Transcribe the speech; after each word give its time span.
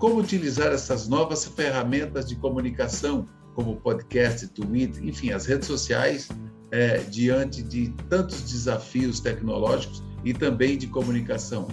como 0.00 0.16
utilizar 0.16 0.72
essas 0.72 1.06
novas 1.06 1.44
ferramentas 1.44 2.26
de 2.26 2.34
comunicação, 2.34 3.28
como 3.54 3.76
podcast, 3.76 4.48
Twitter, 4.48 5.04
enfim, 5.04 5.30
as 5.30 5.44
redes 5.44 5.68
sociais, 5.68 6.28
é, 6.70 6.98
diante 7.00 7.62
de 7.62 7.90
tantos 8.08 8.40
desafios 8.50 9.20
tecnológicos 9.20 10.02
e 10.24 10.32
também 10.32 10.78
de 10.78 10.86
comunicação. 10.86 11.68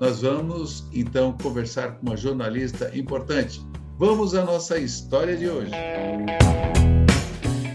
Nós 0.00 0.22
vamos 0.22 0.86
então 0.94 1.36
conversar 1.42 1.98
com 1.98 2.06
uma 2.06 2.16
jornalista 2.16 2.90
importante. 2.96 3.60
Vamos 3.98 4.34
à 4.34 4.42
nossa 4.44 4.78
história 4.78 5.36
de 5.36 5.46
hoje. 5.46 5.72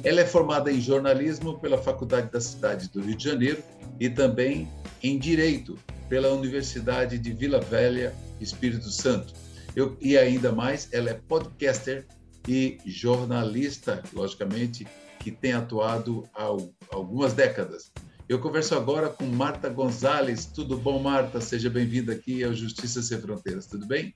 Ela 0.04 0.22
é 0.22 0.26
formada 0.26 0.72
em 0.72 0.82
jornalismo 0.82 1.60
pela 1.60 1.78
Faculdade 1.78 2.32
da 2.32 2.42
Cidade 2.42 2.90
do 2.90 3.00
Rio 3.00 3.16
de 3.16 3.26
Janeiro 3.26 3.62
e 4.00 4.10
também 4.10 4.68
em 5.04 5.20
Direito 5.20 5.78
pela 6.10 6.32
Universidade 6.32 7.20
de 7.20 7.32
Vila 7.32 7.60
Velha, 7.60 8.12
Espírito 8.42 8.90
Santo. 8.90 9.43
Eu, 9.76 9.98
e 10.00 10.18
ainda 10.18 10.52
mais, 10.52 10.88
ela 10.94 11.10
é 11.10 11.14
podcaster 11.14 12.06
e 12.48 12.78
jornalista, 12.86 14.04
logicamente, 14.14 14.88
que 15.20 15.32
tem 15.32 15.54
atuado 15.54 16.28
há 16.36 16.46
algumas 16.92 17.34
décadas. 17.34 17.92
Eu 18.30 18.40
converso 18.40 18.76
agora 18.76 19.10
com 19.10 19.26
Marta 19.26 19.70
Gonzalez. 19.70 20.46
Tudo 20.46 20.78
bom, 20.78 21.00
Marta? 21.00 21.42
Seja 21.42 21.70
bem-vinda 21.70 22.14
aqui 22.14 22.44
ao 22.44 22.54
Justiça 22.54 23.02
Sem 23.02 23.20
Fronteiras. 23.20 23.66
Tudo 23.66 23.88
bem? 23.88 24.14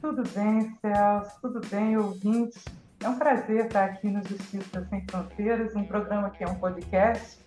Tudo 0.00 0.22
bem, 0.34 0.76
Celso. 0.80 1.30
Tudo 1.40 1.60
bem, 1.68 1.96
ouvintes. 1.96 2.62
É 3.00 3.08
um 3.08 3.18
prazer 3.18 3.66
estar 3.66 3.84
aqui 3.84 4.08
no 4.08 4.22
Justiça 4.26 4.86
Sem 4.90 5.04
Fronteiras, 5.06 5.74
um 5.74 5.84
programa 5.84 6.30
que 6.30 6.44
é 6.44 6.48
um 6.48 6.54
podcast 6.56 7.43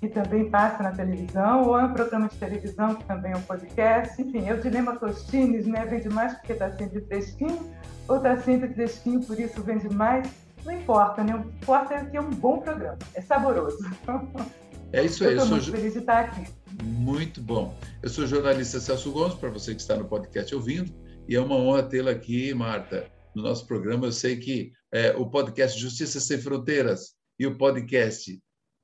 que 0.00 0.08
também 0.08 0.50
passa 0.50 0.82
na 0.82 0.92
televisão, 0.92 1.68
ou 1.68 1.78
é 1.78 1.84
um 1.84 1.92
programa 1.92 2.26
de 2.26 2.36
televisão 2.36 2.94
que 2.94 3.04
também 3.04 3.32
é 3.32 3.36
um 3.36 3.42
podcast. 3.42 4.20
Enfim, 4.20 4.48
é 4.48 4.54
o 4.54 4.60
Dilema 4.60 4.96
Tostines, 4.96 5.66
né? 5.66 5.84
Vende 5.84 6.08
mais 6.08 6.32
porque 6.34 6.54
está 6.54 6.70
sempre 6.72 7.02
fresquinho, 7.02 7.70
ou 8.08 8.16
está 8.16 8.38
sempre 8.38 8.72
fresquinho, 8.72 9.22
por 9.22 9.38
isso 9.38 9.62
vende 9.62 9.94
mais. 9.94 10.26
Não 10.64 10.72
importa, 10.72 11.22
né? 11.22 11.34
O 11.34 11.42
que 11.42 11.48
importa 11.48 11.94
é 11.94 12.04
que 12.06 12.16
é 12.16 12.20
um 12.20 12.30
bom 12.30 12.60
programa, 12.60 12.98
é 13.14 13.20
saboroso. 13.20 13.78
É 14.92 15.04
isso 15.04 15.22
aí. 15.22 15.34
Eu 15.34 15.36
estou 15.36 15.50
muito 15.50 15.64
sou... 15.66 15.74
feliz 15.74 15.92
de 15.92 16.00
estar 16.00 16.18
aqui. 16.18 16.50
Muito 16.82 17.40
bom. 17.40 17.78
Eu 18.02 18.08
sou 18.08 18.26
jornalista 18.26 18.80
Celso 18.80 19.12
Gomes, 19.12 19.34
para 19.34 19.48
você 19.48 19.72
que 19.72 19.80
está 19.80 19.96
no 19.96 20.04
podcast 20.04 20.52
ouvindo, 20.52 20.92
e 21.28 21.36
é 21.36 21.40
uma 21.40 21.54
honra 21.54 21.84
tê-la 21.84 22.10
aqui, 22.10 22.52
Marta, 22.52 23.06
no 23.32 23.40
nosso 23.40 23.68
programa. 23.68 24.06
Eu 24.06 24.12
sei 24.12 24.36
que 24.36 24.72
é, 24.92 25.14
o 25.16 25.26
podcast 25.26 25.78
Justiça 25.78 26.18
Sem 26.18 26.38
Fronteiras 26.38 27.14
e 27.38 27.46
o 27.46 27.56
podcast 27.56 28.36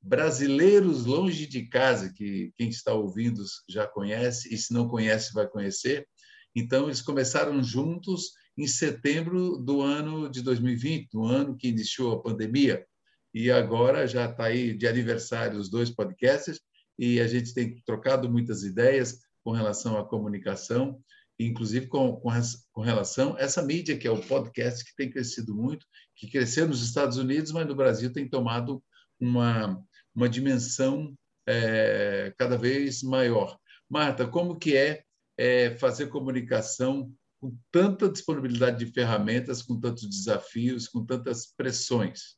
Brasileiros 0.06 1.04
Longe 1.04 1.48
de 1.48 1.66
Casa, 1.66 2.12
que 2.12 2.52
quem 2.56 2.68
está 2.68 2.94
ouvindo 2.94 3.42
já 3.68 3.88
conhece, 3.88 4.54
e 4.54 4.56
se 4.56 4.72
não 4.72 4.86
conhece, 4.86 5.32
vai 5.32 5.48
conhecer. 5.48 6.06
Então, 6.54 6.84
eles 6.84 7.02
começaram 7.02 7.60
juntos 7.60 8.30
em 8.56 8.68
setembro 8.68 9.58
do 9.58 9.82
ano 9.82 10.30
de 10.30 10.42
2020, 10.42 11.08
no 11.12 11.24
ano 11.24 11.56
que 11.56 11.66
iniciou 11.66 12.12
a 12.12 12.22
pandemia. 12.22 12.86
E 13.34 13.50
agora 13.50 14.06
já 14.06 14.30
está 14.30 14.44
aí 14.44 14.74
de 14.74 14.86
aniversário 14.86 15.58
os 15.58 15.68
dois 15.68 15.90
podcasts, 15.90 16.60
e 16.96 17.20
a 17.20 17.26
gente 17.26 17.52
tem 17.52 17.82
trocado 17.84 18.30
muitas 18.30 18.62
ideias 18.62 19.18
com 19.42 19.50
relação 19.50 19.98
à 19.98 20.08
comunicação, 20.08 21.00
inclusive 21.36 21.88
com, 21.88 22.14
com, 22.14 22.30
com 22.72 22.80
relação 22.80 23.34
a 23.34 23.40
essa 23.40 23.60
mídia 23.60 23.98
que 23.98 24.06
é 24.06 24.10
o 24.10 24.22
podcast, 24.22 24.84
que 24.84 24.94
tem 24.94 25.10
crescido 25.10 25.52
muito, 25.52 25.84
que 26.14 26.30
cresceu 26.30 26.68
nos 26.68 26.80
Estados 26.80 27.16
Unidos, 27.16 27.50
mas 27.50 27.66
no 27.66 27.74
Brasil 27.74 28.12
tem 28.12 28.28
tomado 28.28 28.80
uma, 29.20 29.82
uma 30.16 30.28
dimensão 30.28 31.14
é, 31.46 32.32
cada 32.38 32.56
vez 32.56 33.02
maior. 33.02 33.58
Marta, 33.88 34.26
como 34.26 34.58
que 34.58 34.76
é, 34.76 35.04
é 35.36 35.76
fazer 35.76 36.08
comunicação 36.08 37.12
com 37.40 37.56
tanta 37.70 38.08
disponibilidade 38.08 38.84
de 38.84 38.90
ferramentas, 38.92 39.62
com 39.62 39.78
tantos 39.78 40.08
desafios, 40.08 40.88
com 40.88 41.04
tantas 41.04 41.46
pressões? 41.46 42.36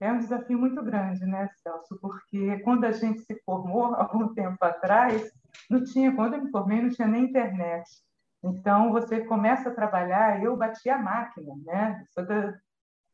É 0.00 0.12
um 0.12 0.18
desafio 0.18 0.58
muito 0.58 0.82
grande, 0.82 1.24
né, 1.24 1.48
Celso? 1.62 1.98
Porque 2.00 2.58
quando 2.60 2.84
a 2.84 2.92
gente 2.92 3.20
se 3.20 3.40
formou, 3.44 3.94
algum 3.96 4.34
tempo 4.34 4.58
atrás, 4.60 5.32
não 5.70 5.82
tinha, 5.84 6.14
quando 6.14 6.34
eu 6.34 6.44
me 6.44 6.50
formei, 6.50 6.82
não 6.82 6.90
tinha 6.90 7.08
nem 7.08 7.24
internet. 7.24 7.88
Então, 8.42 8.92
você 8.92 9.24
começa 9.24 9.68
a 9.68 9.74
trabalhar, 9.74 10.42
eu 10.42 10.56
bati 10.56 10.88
a 10.88 10.98
máquina, 10.98 11.54
né? 11.64 12.04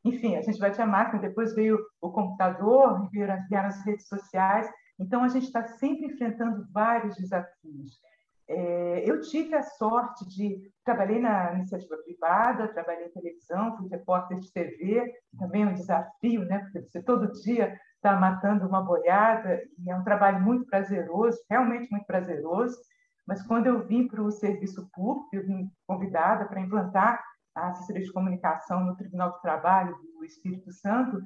Enfim, 0.04 0.37
a 0.37 0.42
gente 0.42 0.59
batia 0.59 0.84
a 0.84 0.87
máquina, 0.87 1.22
depois 1.22 1.54
veio 1.54 1.78
o 2.00 2.10
computador, 2.10 3.09
vieram 3.10 3.38
as 3.66 3.84
redes 3.84 4.06
sociais. 4.06 4.69
Então, 4.98 5.25
a 5.25 5.28
gente 5.28 5.47
está 5.47 5.65
sempre 5.65 6.06
enfrentando 6.06 6.66
vários 6.72 7.16
desafios. 7.16 7.98
É, 8.47 9.10
eu 9.10 9.20
tive 9.22 9.54
a 9.54 9.62
sorte 9.62 10.28
de 10.28 10.70
trabalhei 10.84 11.19
na 11.19 11.54
iniciativa 11.54 11.97
privada, 12.04 12.69
trabalhei 12.69 13.06
em 13.06 13.12
televisão, 13.12 13.76
fui 13.78 13.88
repórter 13.88 14.38
de 14.38 14.53
TV, 14.53 15.10
também 15.38 15.62
é 15.62 15.66
um 15.66 15.75
desafio, 15.75 16.44
né? 16.44 16.59
Porque 16.59 16.82
você 16.82 17.03
todo 17.03 17.32
dia 17.41 17.75
está 17.97 18.15
matando 18.16 18.69
uma 18.69 18.82
boiada 18.82 19.62
e 19.78 19.91
é 19.91 19.97
um 19.97 20.04
trabalho 20.04 20.42
muito 20.42 20.66
prazeroso, 20.66 21.38
realmente 21.48 21.91
muito 21.91 22.04
prazeroso. 22.04 22.76
Mas 23.26 23.42
quando 23.47 23.66
eu 23.66 23.86
vim 23.86 24.06
para 24.06 24.22
o 24.22 24.31
serviço 24.31 24.86
público, 24.92 25.31
eu 25.32 25.47
vim 25.47 25.71
convidada 25.86 26.44
para 26.44 26.60
implantar 26.60 27.25
a 27.54 27.69
assessoria 27.69 28.03
de 28.03 28.12
comunicação 28.12 28.84
no 28.84 28.97
Tribunal 28.97 29.32
do 29.32 29.41
Trabalho 29.41 29.97
do 29.97 30.25
Espírito 30.25 30.72
Santo, 30.72 31.22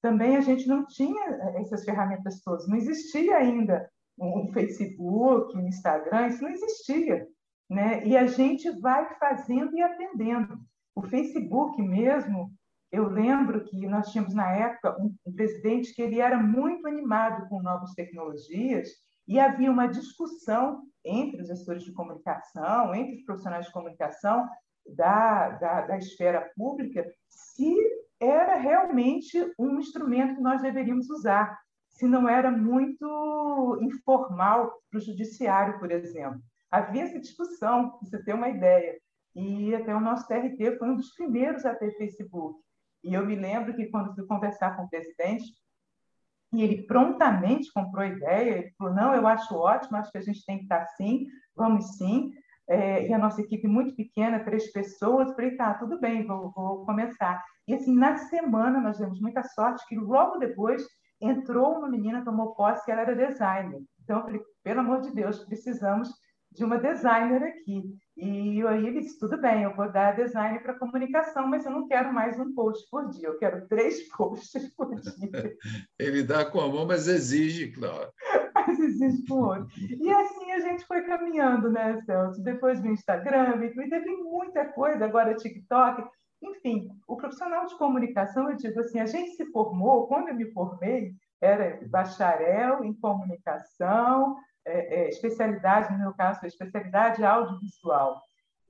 também 0.00 0.36
a 0.36 0.40
gente 0.40 0.66
não 0.66 0.84
tinha 0.86 1.24
eh, 1.24 1.60
essas 1.60 1.84
ferramentas 1.84 2.40
todas, 2.42 2.68
não 2.68 2.76
existia 2.76 3.36
ainda 3.36 3.88
um 4.18 4.52
Facebook, 4.52 5.56
um 5.56 5.66
Instagram, 5.66 6.28
isso 6.28 6.42
não 6.42 6.50
existia. 6.50 7.26
Né? 7.70 8.06
E 8.06 8.16
a 8.16 8.26
gente 8.26 8.70
vai 8.80 9.14
fazendo 9.18 9.74
e 9.76 9.82
aprendendo. 9.82 10.58
O 10.94 11.02
Facebook 11.02 11.80
mesmo, 11.80 12.52
eu 12.90 13.08
lembro 13.08 13.64
que 13.64 13.86
nós 13.86 14.10
tínhamos 14.10 14.34
na 14.34 14.52
época 14.52 14.96
um, 15.00 15.14
um 15.26 15.32
presidente 15.32 15.94
que 15.94 16.02
ele 16.02 16.20
era 16.20 16.36
muito 16.36 16.86
animado 16.86 17.48
com 17.48 17.62
novas 17.62 17.94
tecnologias 17.94 18.90
e 19.26 19.40
havia 19.40 19.70
uma 19.70 19.86
discussão 19.86 20.82
entre 21.04 21.40
os 21.40 21.48
gestores 21.48 21.82
de 21.84 21.92
comunicação, 21.92 22.94
entre 22.94 23.16
os 23.16 23.24
profissionais 23.24 23.66
de 23.66 23.72
comunicação, 23.72 24.46
da, 24.86 25.50
da, 25.50 25.80
da 25.82 25.98
esfera 25.98 26.50
pública 26.56 27.04
se 27.28 27.76
era 28.20 28.56
realmente 28.56 29.36
um 29.58 29.78
instrumento 29.78 30.36
que 30.36 30.42
nós 30.42 30.62
deveríamos 30.62 31.10
usar, 31.10 31.58
se 31.88 32.06
não 32.06 32.28
era 32.28 32.50
muito 32.50 33.78
informal 33.80 34.72
para 34.90 34.98
o 34.98 35.02
judiciário, 35.02 35.78
por 35.78 35.90
exemplo. 35.90 36.40
Havia 36.70 37.02
essa 37.02 37.18
discussão, 37.18 37.90
para 37.90 37.98
você 38.00 38.22
ter 38.22 38.34
uma 38.34 38.48
ideia. 38.48 38.98
E 39.34 39.74
até 39.74 39.94
o 39.94 40.00
nosso 40.00 40.26
TRT 40.26 40.78
foi 40.78 40.88
um 40.88 40.96
dos 40.96 41.12
primeiros 41.14 41.64
a 41.64 41.74
ter 41.74 41.96
Facebook. 41.96 42.60
E 43.02 43.14
eu 43.14 43.26
me 43.26 43.34
lembro 43.34 43.74
que 43.74 43.86
quando 43.86 44.14
fui 44.14 44.24
conversar 44.26 44.76
com 44.76 44.84
o 44.84 44.88
presidente, 44.88 45.44
e 46.52 46.62
ele 46.62 46.82
prontamente 46.82 47.72
comprou 47.72 48.04
a 48.04 48.08
ideia, 48.08 48.58
ele 48.58 48.70
falou, 48.78 48.94
não, 48.94 49.14
eu 49.14 49.26
acho 49.26 49.54
ótimo, 49.54 49.96
acho 49.96 50.12
que 50.12 50.18
a 50.18 50.22
gente 50.22 50.44
tem 50.44 50.58
que 50.58 50.64
estar 50.64 50.86
sim, 50.96 51.26
vamos 51.56 51.96
sim 51.96 52.30
é, 52.68 53.08
e 53.08 53.12
a 53.12 53.18
nossa 53.18 53.40
equipe 53.40 53.66
muito 53.66 53.94
pequena, 53.94 54.44
três 54.44 54.72
pessoas, 54.72 55.34
falei, 55.34 55.56
tá, 55.56 55.74
tudo 55.74 56.00
bem, 56.00 56.26
vou, 56.26 56.52
vou 56.54 56.84
começar. 56.84 57.42
E 57.66 57.74
assim, 57.74 57.94
na 57.94 58.16
semana 58.16 58.80
nós 58.80 58.98
demos 58.98 59.20
muita 59.20 59.42
sorte 59.42 59.86
que 59.88 59.96
logo 59.96 60.38
depois 60.38 60.84
entrou 61.20 61.78
uma 61.78 61.88
menina, 61.88 62.24
tomou 62.24 62.54
posse, 62.54 62.90
ela 62.90 63.02
era 63.02 63.14
designer. 63.14 63.80
Então 64.02 64.18
eu 64.18 64.24
falei, 64.24 64.40
pelo 64.64 64.80
amor 64.80 65.00
de 65.00 65.14
Deus, 65.14 65.44
precisamos 65.44 66.08
de 66.52 66.64
uma 66.64 66.78
designer 66.78 67.42
aqui. 67.42 67.82
E 68.16 68.62
aí 68.66 68.86
ele 68.86 69.00
disse, 69.00 69.18
tudo 69.18 69.40
bem, 69.40 69.62
eu 69.62 69.74
vou 69.74 69.90
dar 69.90 70.14
design 70.14 70.58
para 70.60 70.78
comunicação, 70.78 71.48
mas 71.48 71.64
eu 71.64 71.72
não 71.72 71.88
quero 71.88 72.12
mais 72.12 72.38
um 72.38 72.54
post 72.54 72.88
por 72.90 73.08
dia, 73.08 73.28
eu 73.28 73.38
quero 73.38 73.66
três 73.68 74.06
posts 74.14 74.74
por 74.74 74.94
dia. 74.94 75.56
ele 75.98 76.22
dá 76.22 76.44
com 76.44 76.60
a 76.60 76.68
mão, 76.68 76.86
mas 76.86 77.08
exige, 77.08 77.72
claro. 77.72 78.10
mas 78.54 78.78
exige 78.78 79.26
com 79.26 79.34
o 79.34 79.46
outro. 79.46 79.66
E 79.78 80.12
assim 80.12 80.52
a 80.52 80.60
gente 80.60 80.84
foi 80.84 81.02
caminhando, 81.02 81.70
né, 81.70 82.00
Celso? 82.02 82.42
Depois 82.42 82.80
do 82.80 82.88
Instagram, 82.88 83.64
e 83.64 83.88
teve 83.88 84.16
muita 84.16 84.66
coisa, 84.66 85.04
agora 85.04 85.34
TikTok. 85.34 86.04
Enfim, 86.42 86.88
o 87.06 87.16
profissional 87.16 87.66
de 87.66 87.78
comunicação, 87.78 88.50
eu 88.50 88.56
digo 88.56 88.78
assim, 88.80 88.98
a 88.98 89.06
gente 89.06 89.36
se 89.36 89.46
formou, 89.52 90.08
quando 90.08 90.28
eu 90.28 90.34
me 90.34 90.50
formei, 90.52 91.14
era 91.40 91.80
bacharel 91.88 92.84
em 92.84 92.92
comunicação, 92.94 94.36
é, 94.64 95.02
é, 95.02 95.08
especialidade, 95.08 95.92
no 95.92 95.98
meu 95.98 96.14
caso, 96.14 96.40
foi 96.40 96.48
especialidade 96.48 97.24
audiovisual. 97.24 98.22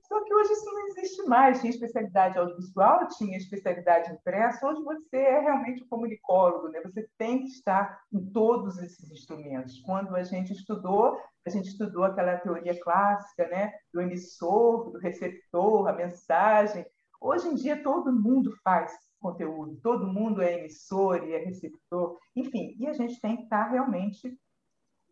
Só 0.07 0.23
que 0.23 0.33
hoje 0.33 0.53
isso 0.53 0.65
não 0.65 0.87
existe 0.87 1.23
mais. 1.23 1.59
Tinha 1.59 1.71
especialidade 1.71 2.37
audiovisual, 2.37 3.07
tinha 3.07 3.37
especialidade 3.37 4.11
impressa. 4.11 4.65
Hoje 4.67 4.83
você 4.83 5.17
é 5.17 5.39
realmente 5.39 5.83
um 5.83 5.87
comunicólogo, 5.87 6.67
né? 6.69 6.81
você 6.81 7.07
tem 7.17 7.39
que 7.39 7.47
estar 7.47 7.99
em 8.11 8.23
todos 8.31 8.77
esses 8.77 9.09
instrumentos. 9.09 9.79
Quando 9.79 10.15
a 10.15 10.23
gente 10.23 10.53
estudou, 10.53 11.17
a 11.45 11.49
gente 11.49 11.69
estudou 11.69 12.03
aquela 12.03 12.37
teoria 12.37 12.79
clássica 12.81 13.47
né? 13.47 13.73
do 13.93 14.01
emissor, 14.01 14.91
do 14.91 14.99
receptor, 14.99 15.87
a 15.87 15.93
mensagem. 15.93 16.85
Hoje 17.19 17.47
em 17.47 17.55
dia 17.55 17.81
todo 17.81 18.11
mundo 18.11 18.53
faz 18.63 18.91
conteúdo, 19.19 19.79
todo 19.81 20.05
mundo 20.05 20.41
é 20.41 20.59
emissor 20.59 21.23
e 21.23 21.33
é 21.33 21.37
receptor, 21.37 22.19
enfim, 22.35 22.75
e 22.77 22.85
a 22.85 22.91
gente 22.93 23.21
tem 23.21 23.37
que 23.37 23.43
estar 23.43 23.69
realmente 23.69 24.37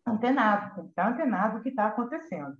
antenado, 0.06 0.74
tem 0.74 0.84
que 0.84 0.90
estar 0.90 1.12
antenado 1.12 1.58
o 1.58 1.62
que 1.62 1.68
está 1.68 1.86
acontecendo. 1.88 2.56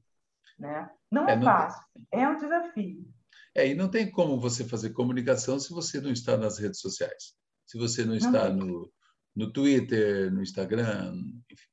Né? 0.59 0.89
Não 1.11 1.29
é, 1.29 1.33
é 1.33 1.37
não 1.37 1.45
fácil, 1.45 1.83
tem... 2.11 2.23
é 2.23 2.29
um 2.29 2.37
desafio. 2.37 3.09
É, 3.55 3.69
e 3.69 3.75
não 3.75 3.89
tem 3.91 4.11
como 4.11 4.41
você 4.41 4.65
fazer 4.65 4.91
comunicação 4.91 5.59
se 5.59 5.71
você 5.73 6.01
não 6.01 6.11
está 6.11 6.37
nas 6.37 6.59
redes 6.59 6.81
sociais, 6.81 7.35
se 7.67 7.77
você 7.77 8.05
não 8.05 8.15
está 8.15 8.49
não 8.49 8.67
no, 8.67 8.93
no 9.37 9.53
Twitter, 9.53 10.33
no 10.33 10.43
Instagram, 10.43 11.15
enfim. 11.51 11.67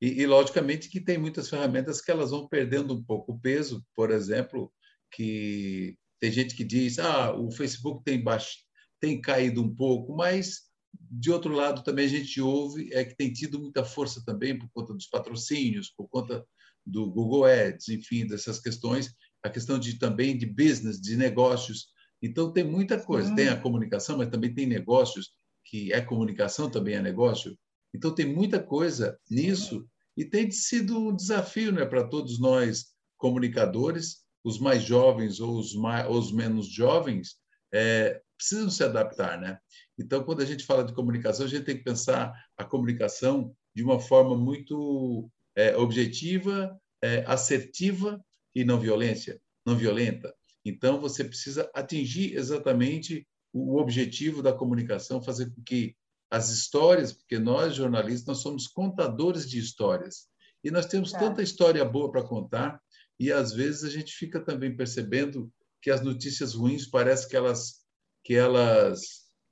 E, 0.00 0.22
e, 0.22 0.26
logicamente 0.26 0.88
que 0.88 1.00
tem 1.00 1.18
muitas 1.18 1.48
ferramentas 1.48 2.00
que 2.00 2.10
elas 2.10 2.30
vão 2.30 2.46
perdendo 2.46 2.94
um 2.94 3.02
pouco 3.02 3.32
o 3.32 3.40
peso, 3.40 3.84
por 3.96 4.12
exemplo, 4.12 4.72
que 5.10 5.98
tem 6.20 6.30
gente 6.30 6.54
que 6.54 6.62
diz, 6.62 7.00
ah, 7.00 7.34
o 7.34 7.50
Facebook 7.50 8.04
tem 8.04 8.22
baixo, 8.22 8.58
tem 9.00 9.20
caído 9.20 9.60
um 9.60 9.74
pouco, 9.74 10.14
mas 10.14 10.67
de 11.00 11.30
outro 11.30 11.52
lado 11.52 11.82
também 11.82 12.06
a 12.06 12.08
gente 12.08 12.40
ouve 12.40 12.92
é 12.92 13.04
que 13.04 13.16
tem 13.16 13.32
tido 13.32 13.58
muita 13.58 13.84
força 13.84 14.22
também 14.24 14.58
por 14.58 14.68
conta 14.70 14.92
dos 14.92 15.06
patrocínios, 15.06 15.90
por 15.90 16.08
conta 16.08 16.44
do 16.84 17.10
Google 17.10 17.44
Ads, 17.44 17.88
enfim, 17.88 18.26
dessas 18.26 18.58
questões, 18.60 19.14
a 19.42 19.50
questão 19.50 19.78
de 19.78 19.98
também 19.98 20.36
de 20.36 20.46
business, 20.46 21.00
de 21.00 21.16
negócios. 21.16 21.88
Então 22.22 22.52
tem 22.52 22.64
muita 22.64 22.98
coisa, 22.98 23.28
Sim. 23.28 23.34
tem 23.34 23.48
a 23.48 23.60
comunicação, 23.60 24.18
mas 24.18 24.28
também 24.28 24.54
tem 24.54 24.66
negócios 24.66 25.30
que 25.64 25.92
é 25.92 26.00
comunicação 26.00 26.70
também 26.70 26.94
é 26.94 27.02
negócio. 27.02 27.56
Então 27.94 28.14
tem 28.14 28.26
muita 28.26 28.62
coisa 28.62 29.18
nisso 29.30 29.86
e 30.16 30.24
tem 30.24 30.50
sido 30.50 30.98
um 30.98 31.14
desafio, 31.14 31.72
né, 31.72 31.84
para 31.84 32.04
todos 32.04 32.40
nós 32.40 32.86
comunicadores, 33.16 34.24
os 34.42 34.58
mais 34.58 34.82
jovens 34.82 35.40
ou 35.40 35.58
os 35.58 35.74
mais 35.74 36.06
ou 36.06 36.18
os 36.18 36.32
menos 36.32 36.66
jovens, 36.66 37.36
é, 37.72 38.20
precisam 38.38 38.70
se 38.70 38.82
adaptar, 38.82 39.38
né? 39.38 39.58
Então, 39.98 40.24
quando 40.24 40.40
a 40.40 40.46
gente 40.46 40.64
fala 40.64 40.84
de 40.84 40.94
comunicação, 40.94 41.44
a 41.44 41.48
gente 41.48 41.64
tem 41.64 41.76
que 41.76 41.84
pensar 41.84 42.32
a 42.56 42.64
comunicação 42.64 43.54
de 43.74 43.82
uma 43.82 44.00
forma 44.00 44.36
muito 44.36 45.28
é, 45.56 45.76
objetiva, 45.76 46.80
é, 47.02 47.24
assertiva 47.26 48.24
e 48.54 48.64
não 48.64 48.80
violência, 48.80 49.40
não 49.66 49.76
violenta. 49.76 50.34
Então, 50.64 51.00
você 51.00 51.24
precisa 51.24 51.70
atingir 51.74 52.34
exatamente 52.34 53.26
o 53.52 53.76
objetivo 53.78 54.42
da 54.42 54.52
comunicação, 54.52 55.22
fazer 55.22 55.50
com 55.50 55.62
que 55.62 55.96
as 56.30 56.50
histórias, 56.50 57.12
porque 57.12 57.38
nós 57.38 57.74
jornalistas 57.74 58.26
nós 58.26 58.38
somos 58.38 58.66
contadores 58.66 59.48
de 59.48 59.58
histórias 59.58 60.28
e 60.62 60.70
nós 60.70 60.86
temos 60.86 61.14
é. 61.14 61.18
tanta 61.18 61.42
história 61.42 61.84
boa 61.84 62.10
para 62.10 62.22
contar 62.22 62.80
e 63.18 63.32
às 63.32 63.52
vezes 63.52 63.84
a 63.84 63.90
gente 63.90 64.12
fica 64.12 64.38
também 64.38 64.76
percebendo 64.76 65.50
que 65.80 65.90
as 65.90 66.02
notícias 66.02 66.54
ruins 66.54 66.86
parece 66.86 67.28
que 67.28 67.36
elas 67.36 67.80
que 68.28 68.34
elas 68.34 69.00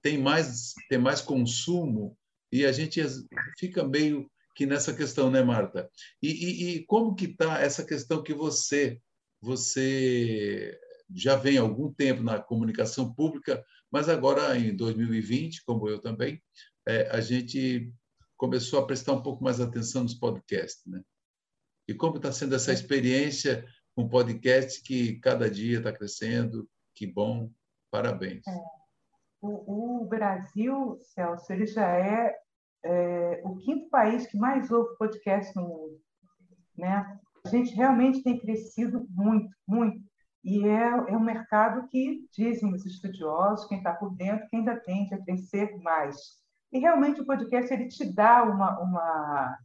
têm 0.02 0.18
mais 0.18 0.74
têm 0.90 0.98
mais 0.98 1.22
consumo 1.22 2.14
e 2.52 2.66
a 2.66 2.72
gente 2.72 3.00
fica 3.58 3.82
meio 3.82 4.30
que 4.54 4.66
nessa 4.66 4.94
questão, 4.94 5.30
né, 5.30 5.42
Marta? 5.42 5.88
E, 6.22 6.28
e, 6.28 6.68
e 6.68 6.84
como 6.84 7.14
que 7.14 7.24
está 7.24 7.58
essa 7.58 7.82
questão 7.82 8.22
que 8.22 8.34
você 8.34 9.00
você 9.40 10.78
já 11.14 11.36
vem 11.36 11.56
há 11.56 11.62
algum 11.62 11.90
tempo 11.90 12.22
na 12.22 12.38
comunicação 12.38 13.14
pública, 13.14 13.64
mas 13.90 14.10
agora 14.10 14.58
em 14.58 14.76
2020, 14.76 15.64
como 15.64 15.88
eu 15.88 15.98
também, 15.98 16.42
é, 16.86 17.08
a 17.08 17.22
gente 17.22 17.90
começou 18.36 18.78
a 18.80 18.86
prestar 18.86 19.12
um 19.14 19.22
pouco 19.22 19.42
mais 19.42 19.58
atenção 19.58 20.02
nos 20.02 20.14
podcasts, 20.14 20.84
né? 20.84 21.00
E 21.88 21.94
como 21.94 22.16
está 22.16 22.30
sendo 22.30 22.54
essa 22.54 22.74
experiência 22.74 23.66
com 23.94 24.06
podcast 24.06 24.82
que 24.82 25.18
cada 25.20 25.48
dia 25.48 25.78
está 25.78 25.90
crescendo? 25.90 26.68
Que 26.94 27.06
bom, 27.06 27.50
parabéns. 28.02 28.46
É. 28.46 28.60
O, 29.40 30.02
o, 30.02 30.06
Brasil, 30.06 30.98
Celso, 31.02 31.52
ele 31.52 31.66
já 31.66 31.86
é 31.86 32.34
é, 32.84 33.40
o 33.44 33.56
quinto 33.56 33.88
país 33.90 34.26
que 34.26 34.38
mais 34.38 34.70
ouve 34.70 34.96
podcast 34.96 35.54
no 35.56 35.62
mundo. 35.62 36.00
Né? 36.76 37.18
A 37.44 37.48
gente 37.48 37.74
realmente 37.74 38.22
tem 38.22 38.38
crescido 38.38 39.06
muito, 39.10 39.54
muito. 39.66 40.00
E 40.44 40.64
é, 40.66 40.88
é 40.88 41.16
um 41.16 41.24
mercado 41.24 41.88
que, 41.88 42.24
dizem 42.32 42.72
os 42.72 42.86
estudiosos, 42.86 43.66
quem 43.66 43.78
está 43.78 43.92
por 43.92 44.14
dentro, 44.14 44.46
que 44.48 44.56
ainda 44.56 44.78
tende 44.78 45.14
a 45.14 45.22
crescer 45.22 45.76
mais. 45.78 46.16
E 46.72 46.78
realmente 46.78 47.20
o 47.20 47.26
podcast 47.26 47.72
ele 47.72 47.88
te 47.88 48.12
dá 48.12 48.44
uma, 48.44 48.78
uma 48.80 49.58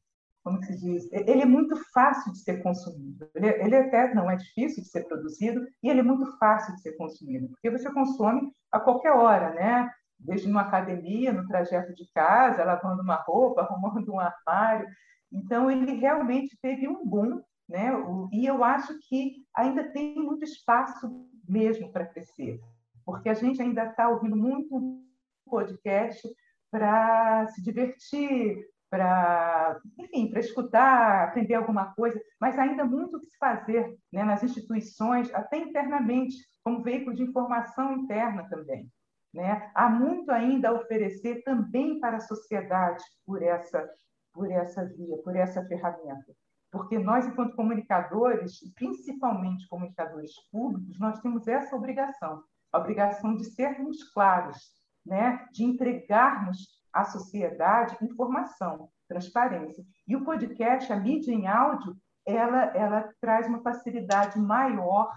como 0.44 0.64
se 0.64 0.76
diz, 0.78 1.12
ele 1.12 1.42
é 1.42 1.46
muito 1.46 1.76
fácil 1.94 2.32
de 2.32 2.40
ser 2.40 2.64
consumido. 2.64 3.30
Ele, 3.36 3.48
ele 3.48 3.76
até 3.76 4.14
não 4.14 4.30
é 4.30 4.36
difícil 4.36 4.82
de 4.84 4.90
ser 4.90 5.08
produzido 5.08 5.66
e 5.84 5.90
ele 5.90 6.00
é 6.00 6.04
muito 6.04 6.26
fácil 6.38 6.74
de 6.76 6.82
ser 6.82 6.94
consumido, 6.94 7.48
porque 7.50 7.70
você 7.70 7.92
consome 7.94 8.52
a 8.72 8.80
qualquer 8.80 9.12
hora, 9.12 9.54
né? 9.54 9.90
desde 10.24 10.48
numa 10.48 10.62
academia, 10.62 11.34
no 11.34 11.48
trajeto 11.48 11.94
de 11.94 12.10
casa, 12.14 12.64
lavando 12.64 13.02
uma 13.02 13.16
roupa, 13.16 13.62
arrumando 13.62 14.14
um 14.14 14.20
armário. 14.20 14.88
Então, 15.32 15.70
ele 15.72 15.94
realmente 15.94 16.58
teve 16.62 16.88
um 16.88 17.06
boom, 17.06 17.42
né? 17.68 17.92
e 18.32 18.46
eu 18.46 18.64
acho 18.64 18.98
que 19.08 19.46
ainda 19.56 19.92
tem 19.92 20.16
muito 20.16 20.44
espaço 20.44 21.28
mesmo 21.48 21.92
para 21.92 22.06
crescer, 22.06 22.60
porque 23.06 23.30
a 23.30 23.34
gente 23.34 23.62
ainda 23.62 23.86
está 23.86 24.10
ouvindo 24.10 24.36
muito 24.36 25.02
podcast 25.46 26.28
para 26.70 27.48
se 27.48 27.62
divertir, 27.62 28.58
para, 28.92 29.80
enfim, 29.98 30.30
para 30.30 30.42
escutar, 30.42 31.30
aprender 31.30 31.56
alguma 31.56 31.94
coisa, 31.94 32.22
mas 32.38 32.60
ainda 32.60 32.84
muito 32.84 33.16
o 33.16 33.20
que 33.22 33.28
se 33.28 33.38
fazer 33.38 33.98
né, 34.12 34.22
nas 34.26 34.44
instituições, 34.44 35.34
até 35.34 35.58
internamente, 35.60 36.36
como 36.62 36.84
veículo 36.84 37.16
de 37.16 37.24
informação 37.24 37.94
interna 37.94 38.48
também. 38.50 38.92
Né? 39.34 39.72
Há 39.74 39.90
muito 39.90 40.30
ainda 40.30 40.70
a 40.70 40.74
oferecer 40.74 41.42
também 41.44 42.02
para 42.02 42.18
a 42.18 42.20
sociedade 42.20 43.02
por 43.26 43.42
essa, 43.42 43.90
por 44.34 44.52
essa 44.52 44.86
via, 44.86 45.18
por 45.24 45.38
essa 45.38 45.66
ferramenta. 45.68 46.36
Porque 46.70 47.00
nós, 47.00 47.26
enquanto 47.26 47.56
comunicadores, 47.56 48.60
principalmente 48.76 49.70
comunicadores 49.70 50.34
públicos, 50.52 51.00
nós 51.00 51.22
temos 51.22 51.48
essa 51.48 51.78
obrigação, 51.78 52.44
a 52.74 52.78
obrigação 52.78 53.38
de 53.38 53.46
sermos 53.46 54.04
claros, 54.12 54.58
né? 55.06 55.48
de 55.54 55.64
entregarmos 55.64 56.81
à 56.94 57.06
sociedade 57.06 57.98
informação, 58.02 58.90
transparência. 59.08 59.84
E 60.08 60.16
o 60.16 60.24
podcast, 60.24 60.92
a 60.92 60.98
mídia 60.98 61.34
em 61.34 61.48
áudio, 61.48 61.96
ela, 62.26 62.66
ela 62.76 63.10
traz 63.20 63.48
uma 63.48 63.62
facilidade 63.62 64.40
maior 64.40 65.12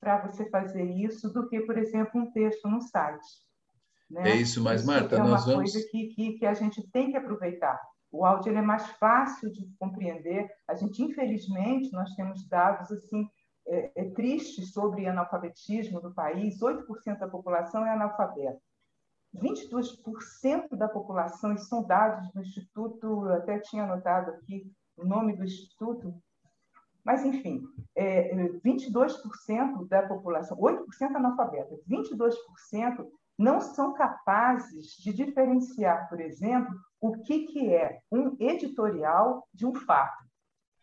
para 0.00 0.18
você 0.26 0.48
fazer 0.48 0.84
isso 0.84 1.32
do 1.32 1.48
que, 1.48 1.60
por 1.60 1.76
exemplo, 1.76 2.20
um 2.20 2.30
texto 2.30 2.68
no 2.68 2.80
site. 2.80 3.26
Né? 4.10 4.30
É 4.30 4.36
isso, 4.36 4.62
mas, 4.62 4.84
Marta, 4.84 5.16
é 5.16 5.18
nós 5.18 5.28
uma 5.28 5.54
vamos... 5.54 5.72
coisa 5.72 5.88
que, 5.90 6.08
que, 6.08 6.32
que, 6.34 6.46
a 6.46 6.54
gente 6.54 6.88
tem 6.90 7.10
que 7.10 7.16
aproveitar. 7.16 7.78
O 8.10 8.24
áudio 8.24 8.56
é 8.56 8.62
mais 8.62 8.86
fácil 8.92 9.50
de 9.52 9.68
compreender. 9.78 10.48
A 10.66 10.74
gente, 10.74 11.02
infelizmente, 11.02 11.92
nós 11.92 12.14
temos 12.14 12.46
dados 12.48 12.90
assim 12.90 13.28
é, 13.66 13.92
é, 13.94 14.10
tristes 14.10 14.72
sobre 14.72 15.06
analfabetismo 15.06 16.00
do 16.00 16.14
país. 16.14 16.58
8% 16.58 17.18
da 17.18 17.28
população 17.28 17.84
é 17.84 17.90
analfabeta. 17.90 18.58
22% 19.34 20.76
da 20.76 20.88
população, 20.88 21.52
e 21.52 21.58
são 21.58 21.82
dados 21.82 22.30
do 22.32 22.40
Instituto, 22.40 23.06
eu 23.26 23.34
até 23.34 23.58
tinha 23.58 23.84
anotado 23.84 24.30
aqui 24.30 24.70
o 24.96 25.04
nome 25.04 25.36
do 25.36 25.44
Instituto, 25.44 26.14
mas, 27.04 27.24
enfim, 27.24 27.62
é, 27.94 28.34
22% 28.64 29.88
da 29.88 30.02
população, 30.02 30.58
8% 30.58 31.16
analfabeta, 31.16 31.78
22% 31.88 33.08
não 33.38 33.60
são 33.60 33.94
capazes 33.94 34.96
de 34.98 35.12
diferenciar, 35.12 36.08
por 36.08 36.20
exemplo, 36.20 36.74
o 37.00 37.12
que, 37.22 37.46
que 37.46 37.72
é 37.72 38.00
um 38.10 38.36
editorial 38.40 39.46
de 39.54 39.64
um 39.64 39.74
fato. 39.74 40.28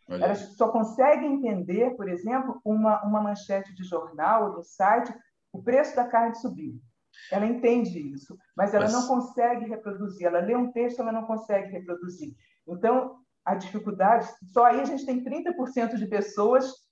Olha. 0.08 0.24
Elas 0.24 0.56
só 0.56 0.68
conseguem 0.68 1.34
entender, 1.34 1.94
por 1.96 2.08
exemplo, 2.08 2.60
uma, 2.64 3.02
uma 3.04 3.20
manchete 3.20 3.74
de 3.74 3.84
jornal 3.84 4.46
ou 4.46 4.56
no 4.56 4.62
site, 4.64 5.14
o 5.52 5.62
preço 5.62 5.94
da 5.94 6.06
carne 6.06 6.34
subiu. 6.36 6.80
Ela 7.30 7.46
entende 7.46 7.98
isso, 8.12 8.36
mas 8.56 8.74
ela 8.74 8.84
mas... 8.84 8.92
não 8.92 9.06
consegue 9.06 9.66
reproduzir. 9.66 10.26
Ela 10.26 10.40
lê 10.40 10.54
um 10.54 10.70
texto, 10.72 11.00
ela 11.00 11.12
não 11.12 11.24
consegue 11.24 11.70
reproduzir. 11.70 12.34
Então, 12.66 13.16
a 13.44 13.54
dificuldade, 13.54 14.28
só 14.52 14.64
aí 14.64 14.80
a 14.80 14.84
gente 14.84 15.06
tem 15.06 15.22
30% 15.22 15.96
de 15.96 16.06
pessoas 16.06 16.86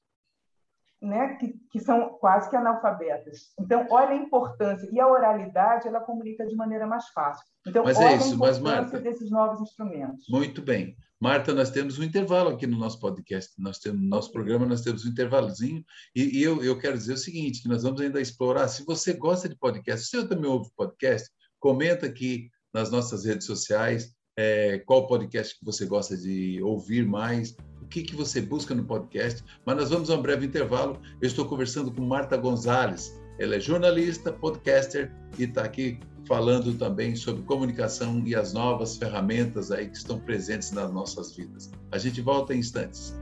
né, 1.04 1.34
que, 1.34 1.54
que 1.70 1.80
são 1.80 2.10
quase 2.18 2.48
que 2.48 2.56
analfabetas. 2.56 3.52
Então, 3.58 3.86
olha 3.90 4.10
a 4.10 4.16
importância. 4.16 4.88
E 4.90 4.98
a 4.98 5.06
oralidade, 5.06 5.86
ela 5.86 6.00
comunica 6.00 6.46
de 6.46 6.56
maneira 6.56 6.86
mais 6.86 7.08
fácil. 7.08 7.44
Então, 7.66 7.84
mas 7.84 7.98
olha 7.98 8.06
é 8.06 8.16
isso, 8.16 8.32
a 8.32 8.34
importância 8.34 8.62
mas, 8.62 8.74
Marta, 8.74 9.00
desses 9.00 9.30
novos 9.30 9.60
instrumentos. 9.60 10.26
Muito 10.28 10.62
bem. 10.62 10.96
Marta, 11.24 11.54
nós 11.54 11.70
temos 11.70 11.98
um 11.98 12.02
intervalo 12.02 12.50
aqui 12.50 12.66
no 12.66 12.76
nosso 12.76 13.00
podcast. 13.00 13.54
Nós 13.56 13.78
temos 13.78 13.98
no 13.98 14.06
nosso 14.06 14.30
programa, 14.30 14.66
nós 14.66 14.82
temos 14.82 15.06
um 15.06 15.08
intervalozinho. 15.08 15.82
E, 16.14 16.38
e 16.38 16.42
eu, 16.42 16.62
eu 16.62 16.78
quero 16.78 16.98
dizer 16.98 17.14
o 17.14 17.16
seguinte, 17.16 17.62
que 17.62 17.68
nós 17.68 17.82
vamos 17.82 17.98
ainda 18.02 18.20
explorar. 18.20 18.68
Se 18.68 18.84
você 18.84 19.14
gosta 19.14 19.48
de 19.48 19.56
podcast, 19.56 20.04
se 20.04 20.18
você 20.18 20.28
também 20.28 20.50
ouve 20.50 20.68
podcast, 20.76 21.30
comenta 21.58 22.04
aqui 22.04 22.50
nas 22.74 22.90
nossas 22.90 23.24
redes 23.24 23.46
sociais 23.46 24.14
é, 24.36 24.80
qual 24.80 25.06
podcast 25.06 25.58
que 25.58 25.64
você 25.64 25.86
gosta 25.86 26.14
de 26.14 26.60
ouvir 26.62 27.06
mais, 27.06 27.56
o 27.80 27.86
que, 27.88 28.02
que 28.02 28.14
você 28.14 28.42
busca 28.42 28.74
no 28.74 28.84
podcast. 28.84 29.42
Mas 29.64 29.76
nós 29.78 29.88
vamos 29.88 30.10
a 30.10 30.16
um 30.16 30.20
breve 30.20 30.44
intervalo. 30.44 31.00
Eu 31.22 31.26
estou 31.26 31.46
conversando 31.46 31.90
com 31.90 32.02
Marta 32.02 32.36
Gonzalez. 32.36 33.18
Ela 33.38 33.56
é 33.56 33.60
jornalista, 33.60 34.30
podcaster 34.30 35.10
e 35.38 35.44
está 35.44 35.64
aqui 35.64 35.98
falando 36.26 36.74
também 36.74 37.14
sobre 37.14 37.42
comunicação 37.42 38.22
e 38.26 38.34
as 38.34 38.52
novas 38.52 38.96
ferramentas 38.96 39.70
aí 39.70 39.88
que 39.88 39.96
estão 39.96 40.18
presentes 40.18 40.70
nas 40.72 40.92
nossas 40.92 41.34
vidas. 41.36 41.70
A 41.90 41.98
gente 41.98 42.20
volta 42.20 42.54
em 42.54 42.58
instantes. 42.58 43.14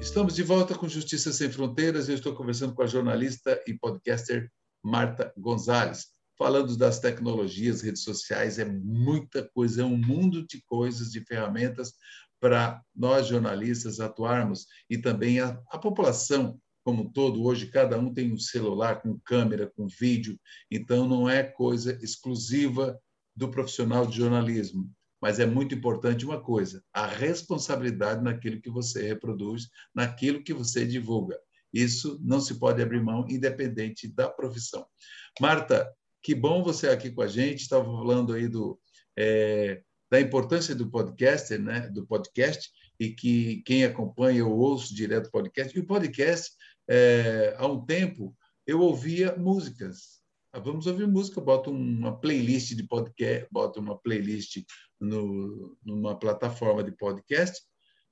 Estamos 0.00 0.34
de 0.34 0.42
volta 0.42 0.74
com 0.74 0.88
Justiça 0.88 1.32
Sem 1.32 1.50
Fronteiras. 1.50 2.08
Eu 2.08 2.14
estou 2.14 2.34
conversando 2.34 2.74
com 2.74 2.82
a 2.82 2.86
jornalista 2.86 3.62
e 3.66 3.74
podcaster 3.74 4.50
Marta 4.82 5.32
Gonzalez. 5.36 6.08
Falando 6.38 6.76
das 6.76 6.98
tecnologias, 6.98 7.82
redes 7.82 8.02
sociais, 8.02 8.58
é 8.58 8.64
muita 8.64 9.48
coisa, 9.54 9.82
é 9.82 9.84
um 9.84 9.96
mundo 9.96 10.44
de 10.46 10.60
coisas, 10.66 11.10
de 11.10 11.24
ferramentas 11.24 11.92
para 12.42 12.82
nós 12.94 13.28
jornalistas 13.28 14.00
atuarmos 14.00 14.66
e 14.90 14.98
também 14.98 15.38
a, 15.38 15.56
a 15.70 15.78
população 15.78 16.60
como 16.84 17.10
todo. 17.12 17.42
Hoje, 17.44 17.66
cada 17.66 17.98
um 17.98 18.12
tem 18.12 18.32
um 18.32 18.38
celular 18.38 19.02
com 19.02 19.18
câmera, 19.20 19.70
com 19.76 19.86
vídeo, 19.86 20.38
então 20.70 21.08
não 21.08 21.28
é 21.28 21.42
coisa 21.42 21.98
exclusiva 22.02 22.98
do 23.34 23.50
profissional 23.50 24.06
de 24.06 24.16
jornalismo 24.16 24.90
mas 25.22 25.38
é 25.38 25.46
muito 25.46 25.72
importante 25.72 26.26
uma 26.26 26.40
coisa: 26.40 26.82
a 26.92 27.06
responsabilidade 27.06 28.24
naquilo 28.24 28.60
que 28.60 28.68
você 28.68 29.06
reproduz, 29.06 29.68
naquilo 29.94 30.42
que 30.42 30.52
você 30.52 30.84
divulga. 30.84 31.38
Isso 31.72 32.18
não 32.22 32.40
se 32.40 32.58
pode 32.58 32.82
abrir 32.82 33.00
mão, 33.00 33.24
independente 33.30 34.08
da 34.08 34.28
profissão. 34.28 34.84
Marta, 35.40 35.90
que 36.20 36.34
bom 36.34 36.62
você 36.62 36.88
aqui 36.88 37.10
com 37.10 37.22
a 37.22 37.28
gente. 37.28 37.62
Estava 37.62 37.84
falando 37.84 38.34
aí 38.34 38.48
do, 38.48 38.78
é, 39.16 39.80
da 40.10 40.20
importância 40.20 40.74
do 40.74 40.90
podcast, 40.90 41.56
né? 41.56 41.88
Do 41.88 42.04
podcast 42.04 42.68
e 43.00 43.10
que 43.10 43.62
quem 43.64 43.84
acompanha 43.84 44.40
eu 44.40 44.50
ouço 44.50 44.94
direto 44.94 45.28
o 45.28 45.30
podcast. 45.30 45.74
E 45.74 45.80
o 45.80 45.86
podcast, 45.86 46.50
é, 46.88 47.54
há 47.58 47.66
um 47.66 47.84
tempo, 47.84 48.36
eu 48.66 48.80
ouvia 48.80 49.36
músicas. 49.36 50.20
Ah, 50.52 50.58
vamos 50.58 50.86
ouvir 50.86 51.06
música, 51.06 51.40
boto 51.40 51.70
uma 51.70 52.18
playlist 52.18 52.74
de 52.74 52.82
podcast, 52.82 53.48
boto 53.50 53.80
uma 53.80 53.98
playlist 53.98 54.62
no, 55.00 55.76
numa 55.82 56.18
plataforma 56.18 56.84
de 56.84 56.92
podcast, 56.92 57.62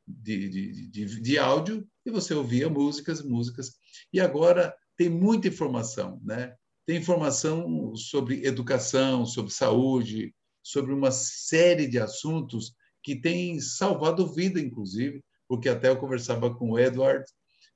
de, 0.07 0.49
de, 0.49 0.89
de, 0.89 1.21
de, 1.21 1.39
áudio, 1.39 1.87
e 2.05 2.11
você 2.11 2.35
ouvia 2.35 2.69
músicas, 2.69 3.23
músicas. 3.23 3.75
E 4.13 4.19
agora 4.19 4.75
tem 4.97 5.09
muita 5.09 5.49
informação, 5.49 6.21
né? 6.25 6.55
Tem 6.87 6.97
informação 6.97 7.95
sobre 7.95 8.45
educação, 8.45 9.25
sobre 9.27 9.53
saúde, 9.53 10.35
sobre 10.63 10.93
uma 10.93 11.11
série 11.11 11.87
de 11.87 11.99
assuntos 11.99 12.75
que 13.03 13.17
tem 13.17 13.61
salvado 13.61 14.27
vida, 14.33 14.61
inclusive, 14.61 15.23
porque 15.49 15.69
até 15.69 15.89
eu 15.89 15.99
conversava 15.99 16.55
com 16.55 16.71
o 16.71 16.79
Edward, 16.79 17.25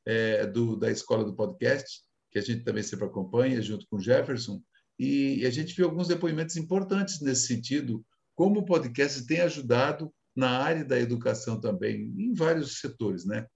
é, 0.06 0.46
do, 0.46 0.76
da 0.76 0.90
Escola 0.90 1.24
do 1.24 1.34
Podcast, 1.34 2.02
que 2.30 2.38
a 2.38 2.42
gente 2.42 2.64
também 2.64 2.82
sempre 2.82 3.06
acompanha, 3.06 3.62
junto 3.62 3.86
com 3.88 3.96
o 3.96 4.00
Jefferson, 4.00 4.60
e 4.98 5.44
a 5.44 5.50
gente 5.50 5.74
viu 5.74 5.86
alguns 5.86 6.08
depoimentos 6.08 6.56
importantes 6.56 7.20
nesse 7.20 7.46
sentido, 7.46 8.04
como 8.34 8.60
o 8.60 8.64
podcast 8.64 9.26
tem 9.26 9.40
ajudado 9.40 10.12
na 10.36 10.58
área 10.58 10.84
da 10.84 10.98
educação 10.98 11.60
também, 11.60 12.12
em 12.16 12.32
vários 12.34 12.80
setores, 12.80 13.24
né? 13.24 13.46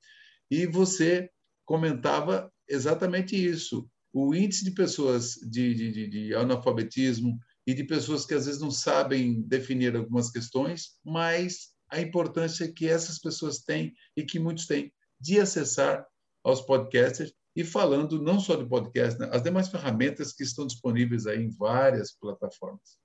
E 0.51 0.67
você 0.67 1.29
comentava 1.65 2.51
exatamente 2.69 3.37
isso, 3.37 3.89
o 4.13 4.35
índice 4.35 4.65
de 4.65 4.71
pessoas 4.71 5.35
de, 5.35 5.75
de, 5.75 6.09
de, 6.09 6.35
analfabetismo 6.35 7.39
e 7.67 7.75
de 7.75 7.85
pessoas 7.85 8.25
que 8.25 8.35
às 8.35 8.47
vezes 8.47 8.61
não 8.61 8.71
sabem 8.71 9.43
definir 9.43 9.95
algumas 9.95 10.31
questões, 10.31 10.97
mas 11.05 11.69
a 11.91 12.01
importância 12.01 12.73
que 12.73 12.87
essas 12.87 13.19
pessoas 13.19 13.59
têm 13.59 13.93
e 14.17 14.25
que 14.25 14.39
muitos 14.39 14.67
têm 14.67 14.93
de 15.21 15.39
acessar 15.41 16.07
aos 16.49 16.63
podcasters 16.63 17.33
e 17.55 17.65
falando 17.65 18.23
não 18.23 18.39
só 18.41 18.57
de 18.57 18.67
podcast, 18.67 19.19
né, 19.19 19.29
as 19.33 19.43
demais 19.43 19.69
ferramentas 19.69 20.33
que 20.33 20.43
estão 20.43 20.67
disponíveis 20.67 21.27
aí 21.27 21.43
em 21.43 21.51
várias 21.51 22.13
plataformas. 22.13 22.99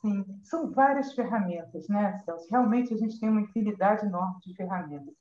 Sim, 0.00 0.24
são 0.44 0.70
várias 0.70 1.12
ferramentas, 1.12 1.88
né, 1.88 2.20
Celso? 2.24 2.46
Realmente 2.50 2.92
a 2.92 2.96
gente 2.96 3.18
tem 3.18 3.28
uma 3.28 3.40
infinidade 3.40 4.06
enorme 4.06 4.38
de 4.44 4.54
ferramentas. 4.54 5.14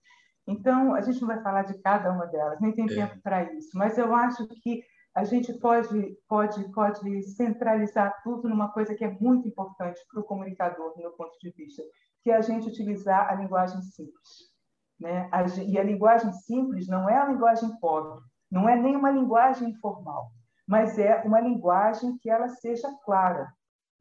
Então, 0.47 0.93
a 0.93 1.01
gente 1.01 1.19
não 1.21 1.27
vai 1.27 1.41
falar 1.41 1.63
de 1.63 1.81
cada 1.81 2.11
uma 2.11 2.27
delas, 2.27 2.59
nem 2.61 2.73
tem 2.73 2.85
é. 2.85 2.93
tempo 2.93 3.19
para 3.23 3.51
isso, 3.53 3.69
mas 3.73 3.97
eu 3.97 4.13
acho 4.13 4.47
que 4.47 4.83
a 5.15 5.23
gente 5.23 5.53
pode, 5.53 6.17
pode, 6.27 6.71
pode 6.73 7.23
centralizar 7.23 8.21
tudo 8.21 8.49
numa 8.49 8.71
coisa 8.71 8.93
que 8.93 9.05
é 9.05 9.17
muito 9.19 9.47
importante 9.47 9.99
para 10.11 10.19
o 10.19 10.25
comunicador, 10.25 10.93
do 10.93 10.99
meu 10.99 11.11
ponto 11.11 11.35
de 11.39 11.49
vista, 11.51 11.81
que 12.21 12.29
é 12.29 12.35
a 12.35 12.41
gente 12.41 12.67
utilizar 12.67 13.29
a 13.29 13.35
linguagem 13.35 13.81
simples. 13.81 14.54
Né? 14.99 15.29
E 15.67 15.77
a 15.77 15.83
linguagem 15.83 16.31
simples 16.33 16.87
não 16.87 17.09
é 17.09 17.17
a 17.17 17.25
linguagem 17.25 17.69
pobre, 17.79 18.23
não 18.49 18.67
é 18.69 18.75
nem 18.75 18.95
uma 18.95 19.11
linguagem 19.11 19.69
informal, 19.69 20.31
mas 20.67 20.97
é 20.97 21.21
uma 21.23 21.39
linguagem 21.39 22.17
que 22.17 22.29
ela 22.29 22.47
seja 22.47 22.89
clara, 23.03 23.51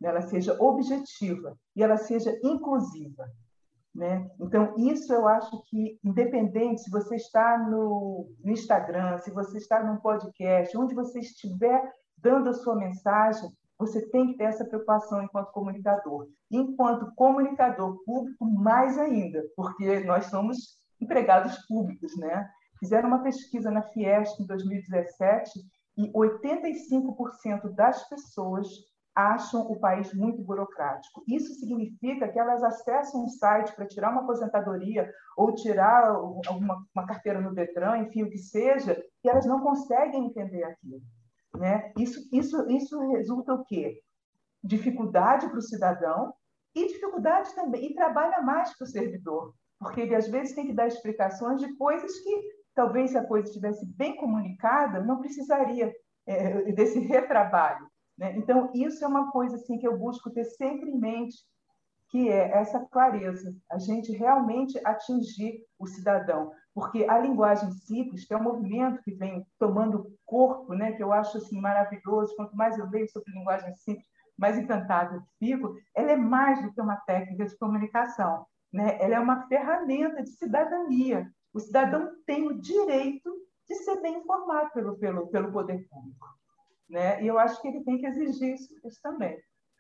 né? 0.01 0.09
ela 0.09 0.23
seja 0.23 0.57
objetiva 0.61 1.57
e 1.75 1.83
ela 1.83 1.97
seja 1.97 2.39
inclusiva. 2.43 3.25
Né? 3.95 4.29
Então, 4.41 4.75
isso 4.77 5.13
eu 5.13 5.29
acho 5.29 5.63
que, 5.69 5.99
independente 6.03 6.83
se 6.83 6.91
você 6.91 7.15
está 7.15 7.59
no, 7.59 8.29
no 8.43 8.51
Instagram, 8.51 9.19
se 9.19 9.31
você 9.31 9.59
está 9.59 9.83
num 9.85 9.99
podcast, 9.99 10.77
onde 10.77 10.95
você 10.95 11.21
estiver 11.21 11.93
dando 12.19 12.49
a 12.49 12.55
sua 12.55 12.75
mensagem, 12.75 13.49
você 13.79 14.09
tem 14.11 14.29
que 14.29 14.37
ter 14.37 14.45
essa 14.45 14.65
preocupação 14.65 15.23
enquanto 15.23 15.53
comunicador. 15.53 16.29
Enquanto 16.51 17.13
comunicador 17.15 18.03
público, 18.05 18.45
mais 18.45 18.99
ainda, 18.99 19.43
porque 19.57 20.01
nós 20.01 20.27
somos 20.27 20.79
empregados 21.01 21.57
públicos. 21.67 22.17
Né? 22.17 22.49
Fizeram 22.79 23.09
uma 23.09 23.23
pesquisa 23.23 23.71
na 23.71 23.83
Fiesc 23.83 24.43
em 24.43 24.47
2017 24.47 25.51
e 25.97 26.13
85% 26.13 27.75
das 27.75 28.09
pessoas 28.09 28.69
acham 29.15 29.61
o 29.71 29.79
país 29.79 30.13
muito 30.13 30.43
burocrático. 30.43 31.23
Isso 31.29 31.55
significa 31.55 32.29
que 32.29 32.39
elas 32.39 32.65
acessam 32.65 33.25
um 33.25 33.29
site 33.29 33.75
para 33.75 33.87
tirar 33.87 34.11
uma 34.11 34.23
aposentadoria 34.23 35.09
ou 35.37 35.55
tirar 35.55 36.11
alguma 36.11 36.85
uma 36.95 37.07
carteira 37.07 37.41
no 37.41 37.55
Detran, 37.55 37.99
enfim, 37.99 38.25
o 38.25 38.31
que 38.31 38.39
seja, 38.39 39.01
e 39.23 39.29
elas 39.29 39.47
não 39.47 39.61
conseguem 39.61 40.27
entender 40.27 40.65
aquilo. 40.65 41.01
Né? 41.57 41.93
Isso, 41.97 42.29
isso, 42.33 42.69
isso 42.69 42.99
resulta 43.13 43.55
o 43.55 43.65
quê? 43.65 44.01
Dificuldade 44.63 45.49
para 45.49 45.59
o 45.59 45.63
cidadão 45.63 46.35
e 46.75 46.89
dificuldade 46.89 47.55
também, 47.55 47.87
e 47.87 47.95
trabalha 47.95 48.43
mais 48.43 48.77
para 48.77 48.85
o 48.85 48.89
servidor, 48.89 49.55
porque 49.79 50.01
ele 50.01 50.15
às 50.15 50.29
vezes 50.29 50.55
tem 50.55 50.67
que 50.67 50.73
dar 50.73 50.87
explicações 50.87 51.61
de 51.61 51.75
coisas 51.77 52.19
que 52.21 52.43
talvez 52.75 53.13
se 53.13 53.19
a 53.19 53.27
coisa 53.27 53.49
estivesse 53.49 53.87
bem 53.87 54.17
comunicada, 54.17 55.03
não 55.03 55.21
precisaria 55.21 55.93
é, 56.27 56.73
desse 56.73 56.99
retrabalho. 56.99 57.87
Né? 58.19 58.37
Então, 58.37 58.71
isso 58.75 59.05
é 59.05 59.09
uma 59.09 59.31
coisa 59.31 59.57
assim, 59.57 59.79
que 59.79 59.87
eu 59.87 59.99
busco 59.99 60.31
ter 60.31 60.45
sempre 60.45 60.91
em 60.91 60.99
mente, 60.99 61.37
que 62.11 62.29
é 62.29 62.51
essa 62.51 62.81
clareza, 62.81 63.55
a 63.71 63.79
gente 63.79 64.13
realmente 64.13 64.81
atingir 64.85 65.65
o 65.79 65.87
cidadão. 65.87 66.53
Porque 66.73 67.05
a 67.05 67.19
linguagem 67.19 67.71
simples, 67.73 68.25
que 68.25 68.35
é 68.35 68.37
um 68.37 68.43
movimento 68.43 69.03
que 69.03 69.15
vem 69.15 69.47
tomando 69.59 70.13
corpo, 70.25 70.75
né, 70.75 70.93
que 70.93 71.03
eu 71.03 71.13
acho 71.13 71.39
assim, 71.39 71.61
maravilhoso, 71.61 72.35
quanto 72.37 72.57
mais 72.57 72.79
eu 72.79 72.89
leio 72.89 73.09
sobre 73.09 73.33
linguagem 73.33 73.73
simples, 73.77 74.07
mais 74.37 74.59
encantada 74.59 75.17
eu 75.17 75.23
fico, 75.39 75.75
ela 75.95 76.13
é 76.13 76.17
mais 76.17 76.61
do 76.63 76.73
que 76.73 76.81
uma 76.81 76.97
técnica 76.97 77.47
de 77.47 77.57
comunicação 77.57 78.45
né? 78.75 78.99
ela 79.01 79.15
é 79.15 79.21
uma 79.21 79.47
ferramenta 79.47 80.21
de 80.21 80.31
cidadania. 80.31 81.31
O 81.53 81.61
cidadão 81.61 82.11
tem 82.27 82.45
o 82.49 82.61
direito 82.61 83.33
de 83.69 83.75
ser 83.77 84.03
bem 84.03 84.19
informado 84.19 84.71
pelo, 84.73 84.99
pelo, 84.99 85.29
pelo 85.29 85.53
poder 85.53 85.87
público. 85.89 86.27
Né? 86.91 87.23
E 87.23 87.27
eu 87.29 87.39
acho 87.39 87.63
que 87.63 87.69
ele 87.69 87.85
tem 87.85 87.99
que 87.99 88.07
exigir 88.07 88.55
isso, 88.55 88.75
isso 88.85 89.01
também. 89.01 89.39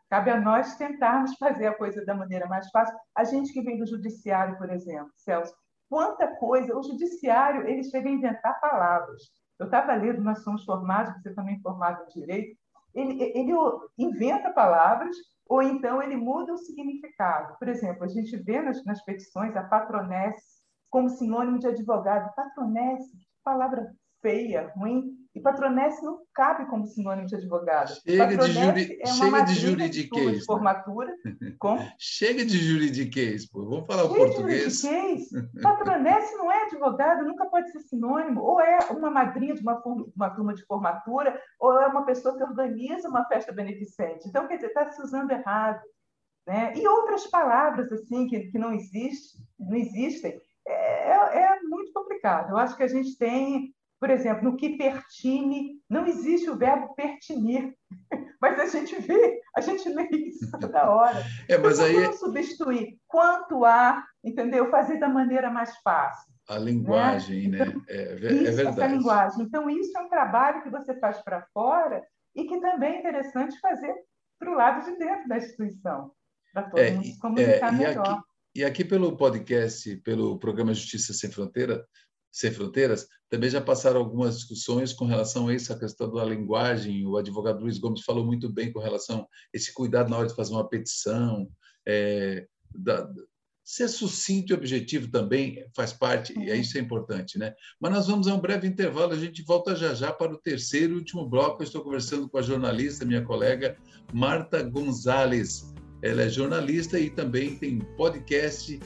Cabe 0.09 0.31
a 0.31 0.41
nós 0.41 0.77
tentarmos 0.77 1.35
fazer 1.39 1.67
a 1.67 1.75
coisa 1.75 2.05
da 2.05 2.15
maneira 2.15 2.47
mais 2.47 2.71
fácil. 2.71 2.97
A 3.17 3.25
gente 3.25 3.53
que 3.53 3.63
vem 3.63 3.79
do 3.79 3.87
judiciário, 3.87 4.57
por 4.57 4.71
exemplo, 4.71 5.11
Celso, 5.17 5.53
quanta 5.91 6.29
coisa. 6.37 6.79
O 6.79 6.83
judiciário, 6.85 7.67
ele 7.67 7.83
chega 7.83 8.09
a 8.09 8.13
inventar 8.13 8.61
palavras. 8.61 9.23
Eu 9.59 9.67
estava 9.67 9.93
lendo, 9.95 10.23
nós 10.23 10.45
somos 10.45 10.65
formados, 10.65 11.21
você 11.21 11.35
também 11.35 11.57
é 11.57 11.61
formado 11.61 12.05
em 12.05 12.21
direito, 12.21 12.57
ele, 12.95 13.21
ele 13.35 13.53
inventa 13.99 14.53
palavras 14.53 15.17
ou 15.49 15.63
então 15.63 16.03
ele 16.03 16.17
muda 16.17 16.53
o 16.53 16.59
significado. 16.59 17.57
Por 17.59 17.69
exemplo, 17.69 18.05
a 18.05 18.09
gente 18.09 18.37
vê 18.37 18.63
nas, 18.63 18.85
nas 18.85 19.05
petições 19.05 19.55
a 19.57 19.63
patronesse 19.63 20.63
como 20.91 21.09
sinônimo 21.11 21.59
de 21.59 21.67
advogado. 21.67 22.35
Patronesse, 22.35 23.13
palavra 23.43 23.93
feia, 24.23 24.73
ruim. 24.77 25.24
E 25.35 25.41
patronesse 25.41 26.01
não 26.05 26.21
cabe 26.33 26.65
como 26.67 26.87
sinônimo 26.87 27.27
de 27.27 27.35
advogado. 27.35 27.93
Chega 28.07 28.37
de, 28.37 28.53
juri... 28.53 28.99
é 29.01 29.07
Chega 29.07 29.41
de 29.43 29.55
juridiquês. 29.55 30.39
De 30.39 30.45
formatura. 30.45 31.13
Com... 31.59 31.77
Chega 31.99 32.45
de 32.45 32.57
juridiquês, 32.57 33.51
pô. 33.51 33.65
Vamos 33.65 33.87
falar 33.87 34.03
Chega 34.03 34.13
o 34.13 34.17
português. 34.17 34.83
Patronesse 35.61 36.37
não 36.37 36.53
é 36.53 36.63
advogado, 36.67 37.25
nunca 37.25 37.47
pode 37.47 37.73
ser 37.73 37.81
sinônimo. 37.81 38.43
Ou 38.43 38.61
é 38.61 38.79
uma 38.91 39.11
madrinha 39.11 39.55
de 39.55 39.61
uma, 39.61 39.83
uma 40.15 40.31
turma 40.31 40.55
de 40.55 40.65
formatura, 40.67 41.37
ou 41.59 41.81
é 41.81 41.89
uma 41.89 42.07
pessoa 42.07 42.37
que 42.37 42.45
organiza 42.45 43.09
uma 43.09 43.27
festa 43.27 43.53
beneficente. 43.53 44.29
Então, 44.29 44.47
quer 44.47 44.57
dizer, 44.57 44.69
está 44.69 44.89
se 44.93 45.03
usando 45.03 45.33
errado. 45.33 45.83
Né? 46.47 46.75
E 46.77 46.87
outras 46.87 47.27
palavras 47.27 47.91
assim 47.91 48.29
que, 48.29 48.51
que 48.51 48.59
não, 48.59 48.73
existe, 48.73 49.37
não 49.59 49.75
existem. 49.75 50.39
É, 50.65 51.11
é, 51.11 51.43
é 51.43 51.61
muito 51.63 51.93
complicado. 51.93 52.51
Eu 52.51 52.57
acho 52.57 52.77
que 52.77 52.85
a 52.85 52.89
gente 52.89 53.19
tem 53.19 53.75
por 54.05 54.11
exemplo, 54.11 54.45
no 54.45 54.55
que 54.55 54.77
pertine, 54.77 55.81
não 55.89 56.07
existe 56.07 56.51
o 56.51 56.59
verbo 56.59 56.95
pertinir, 56.95 57.75
mas 58.39 58.61
a 58.61 58.67
gente 58.67 59.01
vê, 59.01 59.41
a 59.57 59.63
gente 59.63 59.89
lê 59.89 60.07
isso 60.11 60.51
toda 60.61 60.91
hora. 60.91 61.25
É, 61.49 61.57
mas 61.57 61.79
então, 61.79 62.11
aí... 62.11 62.13
substituir 62.19 62.99
quanto 63.09 63.65
a, 63.65 64.05
entendeu? 64.23 64.71
Fazer 64.71 64.99
da 64.99 65.09
maneira 65.09 65.51
mais 65.51 65.75
fácil. 65.79 66.35
A 66.51 66.59
linguagem, 66.59 67.49
né? 67.49 67.61
Então, 67.63 67.81
né? 67.81 67.85
É, 67.89 68.03
é 68.03 68.33
isso, 68.33 68.57
verdade. 68.57 68.81
Essa 68.83 68.87
linguagem. 68.89 69.43
Então, 69.43 69.71
isso 69.71 69.97
é 69.97 70.03
um 70.03 70.11
trabalho 70.11 70.63
que 70.63 70.69
você 70.69 71.01
faz 71.01 71.23
para 71.23 71.47
fora 71.55 72.03
e 72.37 72.45
que 72.45 72.61
também 72.61 72.97
é 72.97 72.99
interessante 72.99 73.59
fazer 73.59 73.95
para 74.39 74.53
o 74.53 74.55
lado 74.55 74.85
de 74.85 74.99
dentro 74.99 75.27
da 75.27 75.39
instituição, 75.39 76.13
para 76.53 76.65
todo 76.65 76.79
é, 76.79 76.91
mundo 76.91 77.07
se 77.07 77.19
comunicar 77.19 77.69
é, 77.69 77.73
melhor. 77.73 78.07
Aqui, 78.07 78.23
e 78.57 78.65
aqui 78.67 78.85
pelo 78.85 79.17
podcast, 79.17 79.97
pelo 80.05 80.39
programa 80.39 80.75
Justiça 80.75 81.15
Sem 81.15 81.31
Fronteira, 81.31 81.87
Sem 82.35 82.51
Fronteiras, 82.51 83.07
também 83.31 83.49
já 83.49 83.61
passaram 83.61 84.01
algumas 84.01 84.35
discussões 84.35 84.93
com 84.93 85.07
relação 85.07 85.47
a 85.47 85.55
isso, 85.55 85.73
a 85.73 85.79
questão 85.79 86.13
da 86.13 86.25
linguagem. 86.25 87.07
O 87.07 87.17
advogado 87.17 87.61
Luiz 87.61 87.79
Gomes 87.79 88.03
falou 88.03 88.27
muito 88.27 88.53
bem 88.53 88.73
com 88.73 88.81
relação 88.81 89.21
a 89.21 89.27
esse 89.53 89.73
cuidado 89.73 90.11
na 90.11 90.19
hora 90.19 90.27
de 90.27 90.35
fazer 90.35 90.53
uma 90.53 90.69
petição, 90.69 91.49
é, 91.87 92.45
da, 92.75 93.09
Ser 93.67 93.89
sucinto 93.89 94.53
e 94.53 94.55
objetivo 94.55 95.11
também 95.11 95.65
faz 95.75 95.91
parte, 95.91 96.39
e 96.39 96.53
isso 96.55 96.77
é 96.77 96.81
importante, 96.83 97.39
né? 97.39 97.55
Mas 97.81 97.93
nós 97.93 98.07
vamos 98.07 98.29
a 98.29 98.35
um 98.35 98.41
breve 98.41 98.69
intervalo, 98.69 99.15
a 99.15 99.19
gente 99.19 99.43
volta 99.43 99.75
já 99.75 99.95
já 99.95 100.13
para 100.13 100.35
o 100.35 100.39
terceiro 100.39 100.93
e 100.93 100.99
último 100.99 101.27
bloco. 101.27 101.63
Eu 101.63 101.65
estou 101.65 101.83
conversando 101.83 102.29
com 102.29 102.37
a 102.37 102.43
jornalista, 102.43 103.07
minha 103.07 103.25
colega 103.25 103.75
Marta 104.13 104.63
Gonzalez. 104.63 105.73
Ela 106.03 106.25
é 106.25 106.29
jornalista 106.29 107.01
e 107.01 107.09
também 107.09 107.57
tem 107.57 107.79
podcast 107.97 108.79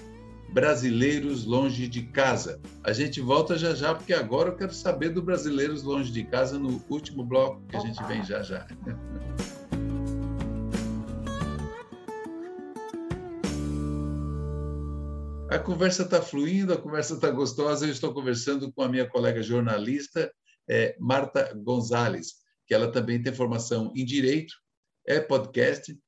Brasileiros 0.50 1.44
Longe 1.44 1.86
de 1.86 2.02
Casa. 2.02 2.60
A 2.82 2.92
gente 2.92 3.20
volta 3.20 3.56
já 3.56 3.74
já, 3.74 3.94
porque 3.94 4.12
agora 4.12 4.50
eu 4.50 4.56
quero 4.56 4.72
saber 4.72 5.10
do 5.10 5.22
Brasileiros 5.22 5.82
Longe 5.82 6.10
de 6.10 6.24
Casa 6.24 6.58
no 6.58 6.82
último 6.88 7.24
bloco, 7.24 7.62
que 7.68 7.76
a 7.76 7.80
gente 7.80 8.02
vem 8.04 8.24
já 8.24 8.42
já. 8.42 8.66
A 15.50 15.58
conversa 15.58 16.02
está 16.02 16.20
fluindo, 16.20 16.74
a 16.74 16.76
conversa 16.76 17.14
está 17.14 17.30
gostosa. 17.30 17.86
Eu 17.86 17.90
estou 17.90 18.12
conversando 18.12 18.70
com 18.70 18.82
a 18.82 18.88
minha 18.88 19.08
colega 19.08 19.42
jornalista, 19.42 20.30
é, 20.68 20.94
Marta 21.00 21.54
Gonzalez, 21.54 22.34
que 22.66 22.74
ela 22.74 22.92
também 22.92 23.22
tem 23.22 23.32
formação 23.32 23.90
em 23.96 24.04
Direito, 24.04 24.54
é 25.06 25.18
podcast, 25.18 25.98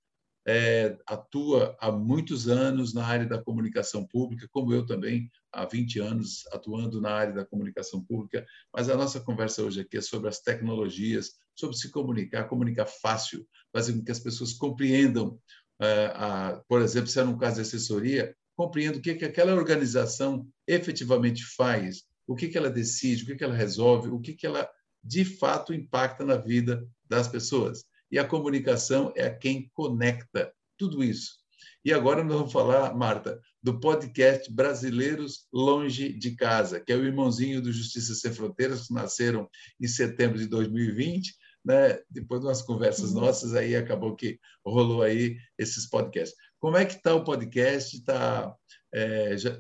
é, 0.46 0.96
atua 1.06 1.76
há 1.80 1.92
muitos 1.92 2.48
anos 2.48 2.94
na 2.94 3.04
área 3.04 3.26
da 3.26 3.42
comunicação 3.42 4.06
pública, 4.06 4.48
como 4.50 4.72
eu 4.72 4.84
também, 4.86 5.30
há 5.52 5.64
20 5.64 6.00
anos 6.00 6.44
atuando 6.52 7.00
na 7.00 7.10
área 7.10 7.34
da 7.34 7.44
comunicação 7.44 8.02
pública. 8.02 8.44
Mas 8.72 8.88
a 8.88 8.96
nossa 8.96 9.20
conversa 9.20 9.62
hoje 9.62 9.80
aqui 9.80 9.98
é 9.98 10.00
sobre 10.00 10.28
as 10.28 10.40
tecnologias, 10.40 11.32
sobre 11.54 11.76
se 11.76 11.90
comunicar, 11.90 12.44
comunicar 12.44 12.86
fácil, 12.86 13.46
fazer 13.72 13.92
com 13.92 14.04
que 14.04 14.12
as 14.12 14.20
pessoas 14.20 14.52
compreendam. 14.54 15.38
É, 15.80 16.60
por 16.68 16.80
exemplo, 16.80 17.08
se 17.08 17.18
é 17.18 17.24
um 17.24 17.38
caso 17.38 17.56
de 17.56 17.62
assessoria, 17.62 18.34
compreenda 18.56 18.98
o 18.98 19.00
que, 19.02 19.14
que 19.14 19.24
aquela 19.24 19.54
organização 19.54 20.46
efetivamente 20.66 21.44
faz, 21.56 22.04
o 22.26 22.34
que, 22.34 22.48
que 22.48 22.58
ela 22.58 22.70
decide, 22.70 23.22
o 23.22 23.26
que, 23.26 23.36
que 23.36 23.44
ela 23.44 23.54
resolve, 23.54 24.08
o 24.08 24.20
que, 24.20 24.34
que 24.34 24.46
ela 24.46 24.68
de 25.02 25.24
fato 25.24 25.72
impacta 25.72 26.24
na 26.24 26.36
vida 26.36 26.86
das 27.08 27.26
pessoas. 27.26 27.84
E 28.10 28.18
a 28.18 28.24
comunicação 28.24 29.12
é 29.16 29.30
quem 29.30 29.70
conecta 29.72 30.52
tudo 30.76 31.02
isso. 31.04 31.40
E 31.84 31.92
agora 31.92 32.22
nós 32.22 32.36
vamos 32.36 32.52
falar, 32.52 32.94
Marta, 32.94 33.40
do 33.62 33.80
podcast 33.80 34.52
Brasileiros 34.52 35.46
Longe 35.52 36.12
de 36.12 36.34
Casa, 36.36 36.80
que 36.80 36.92
é 36.92 36.96
o 36.96 37.04
irmãozinho 37.04 37.62
do 37.62 37.72
Justiça 37.72 38.14
Sem 38.14 38.32
Fronteiras, 38.32 38.86
que 38.86 38.94
nasceram 38.94 39.48
em 39.80 39.86
setembro 39.86 40.38
de 40.38 40.46
2020. 40.46 41.34
Né? 41.64 41.98
Depois 42.08 42.40
de 42.40 42.46
umas 42.46 42.62
conversas 42.62 43.12
uhum. 43.12 43.20
nossas, 43.20 43.54
aí 43.54 43.76
acabou 43.76 44.14
que 44.14 44.38
rolou 44.64 45.02
aí 45.02 45.36
esses 45.58 45.88
podcasts. 45.88 46.36
Como 46.58 46.76
é 46.76 46.84
que 46.84 46.94
está 46.94 47.14
o 47.14 47.24
podcast? 47.24 48.02
Tá, 48.04 48.54
é, 48.92 49.36
já, 49.36 49.58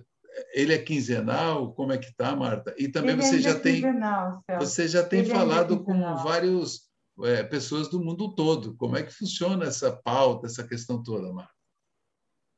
ele 0.52 0.74
é 0.74 0.78
quinzenal? 0.78 1.72
Como 1.72 1.92
é 1.92 1.98
que 1.98 2.06
está, 2.06 2.36
Marta? 2.36 2.74
E 2.78 2.88
também 2.88 3.12
ele 3.12 3.22
você 3.22 3.40
já 3.40 3.58
tem 3.58 3.82
você 4.58 4.88
já 4.88 5.02
tem 5.02 5.20
ele 5.20 5.30
falado 5.30 5.82
com 5.82 5.98
várias 6.16 6.89
é, 7.24 7.42
pessoas 7.42 7.88
do 7.88 8.02
mundo 8.02 8.34
todo. 8.34 8.76
Como 8.76 8.96
é 8.96 9.02
que 9.02 9.12
funciona 9.12 9.66
essa 9.66 9.90
pauta, 10.02 10.46
essa 10.46 10.66
questão 10.66 11.02
toda, 11.02 11.32
Marta? 11.32 11.52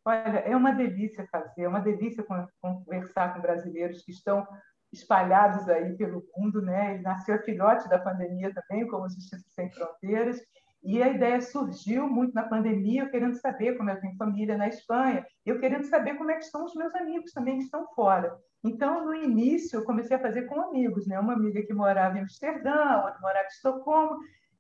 Olha, 0.05 0.39
é 0.41 0.57
uma 0.57 0.73
delícia 0.73 1.27
fazer, 1.31 1.63
é 1.63 1.69
uma 1.69 1.81
delícia 1.81 2.25
conversar 2.61 3.35
com 3.35 3.41
brasileiros 3.41 4.03
que 4.03 4.11
estão 4.11 4.47
espalhados 4.93 5.69
aí 5.69 5.97
pelo 5.97 6.25
mundo, 6.37 6.61
né? 6.61 6.95
Ele 6.95 7.03
nasceu 7.03 7.39
filhote 7.43 7.89
da 7.89 7.99
pandemia 7.99 8.53
também, 8.53 8.87
como 8.89 9.09
Justiça 9.09 9.47
Sem 9.55 9.71
Fronteiras, 9.71 10.41
e 10.83 11.01
a 11.01 11.09
ideia 11.09 11.41
surgiu 11.41 12.09
muito 12.09 12.35
na 12.35 12.43
pandemia, 12.43 13.03
eu 13.03 13.11
querendo 13.11 13.37
saber 13.37 13.77
como 13.77 13.89
eu 13.89 14.01
tenho 14.01 14.17
família 14.17 14.59
na 14.59 14.67
Espanha, 14.67 15.25
eu 15.47 15.61
querendo 15.61 15.85
saber 15.85 16.15
como 16.19 16.31
é 16.31 16.35
que 16.35 16.45
estão 16.45 16.65
os 16.65 16.75
meus 16.75 16.93
amigos 16.97 17.33
também 17.33 17.59
que 17.59 17.65
estão 17.65 17.87
fora. 17.95 18.37
Então, 18.65 19.05
no 19.05 19.15
início, 19.15 19.79
eu 19.79 19.85
comecei 19.85 20.17
a 20.17 20.21
fazer 20.21 20.43
com 20.43 20.61
amigos, 20.61 21.07
né? 21.07 21.19
Uma 21.21 21.35
amiga 21.35 21.63
que 21.63 21.73
morava 21.73 22.19
em 22.19 22.23
Amsterdã, 22.23 22.97
outra 22.97 23.21
morava 23.21 23.45
em 23.45 23.49
Estocolmo, 23.49 24.19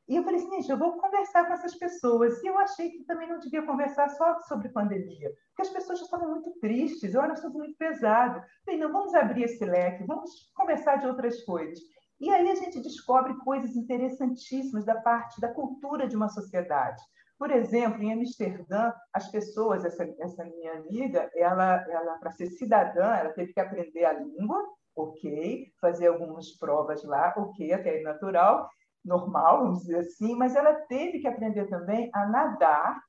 e 0.08 0.16
eu 0.16 0.24
falei 0.24 0.40
assim, 0.40 0.50
gente, 0.50 0.70
eu 0.70 0.78
vou 0.78 0.98
conversar 0.98 1.46
com 1.46 1.52
essas 1.52 1.74
pessoas. 1.76 2.42
E 2.42 2.46
eu 2.46 2.58
achei 2.58 2.90
que 2.90 3.04
também 3.04 3.28
não 3.28 3.38
devia 3.38 3.64
conversar 3.64 4.08
só 4.10 4.40
sobre 4.42 4.68
pandemia, 4.68 5.30
porque 5.48 5.62
as 5.62 5.70
pessoas 5.70 6.00
já 6.00 6.04
estavam 6.04 6.30
muito 6.30 6.50
tristes, 6.60 7.14
olha, 7.14 7.32
assunto 7.32 7.56
muito 7.56 7.76
pesado. 7.76 8.42
Falei, 8.64 8.80
não, 8.80 8.92
vamos 8.92 9.14
abrir 9.14 9.44
esse 9.44 9.64
leque, 9.64 10.04
vamos 10.04 10.50
conversar 10.54 10.96
de 10.96 11.06
outras 11.06 11.42
coisas. 11.44 11.78
E 12.20 12.30
aí 12.30 12.50
a 12.50 12.54
gente 12.54 12.80
descobre 12.80 13.34
coisas 13.38 13.74
interessantíssimas 13.74 14.84
da 14.84 15.00
parte 15.00 15.40
da 15.40 15.52
cultura 15.52 16.06
de 16.06 16.16
uma 16.16 16.28
sociedade. 16.28 17.02
Por 17.38 17.50
exemplo, 17.50 18.00
em 18.02 18.12
Amsterdã, 18.12 18.92
as 19.12 19.28
pessoas, 19.28 19.84
essa, 19.84 20.04
essa 20.20 20.44
minha 20.44 20.74
amiga, 20.74 21.28
ela, 21.34 21.84
ela 21.90 22.18
para 22.18 22.30
ser 22.30 22.46
cidadã, 22.46 23.14
ela 23.14 23.32
teve 23.32 23.52
que 23.52 23.58
aprender 23.58 24.04
a 24.04 24.12
língua, 24.12 24.62
ok, 24.94 25.66
fazer 25.80 26.06
algumas 26.06 26.50
provas 26.58 27.02
lá, 27.02 27.34
ok, 27.36 27.72
até 27.72 27.90
aí 27.90 28.02
natural, 28.02 28.68
normal, 29.04 29.62
vamos 29.62 29.80
dizer 29.80 29.98
assim, 29.98 30.34
mas 30.36 30.54
ela 30.54 30.74
teve 30.86 31.20
que 31.20 31.28
aprender 31.28 31.66
também 31.68 32.10
a 32.14 32.26
nadar. 32.26 33.00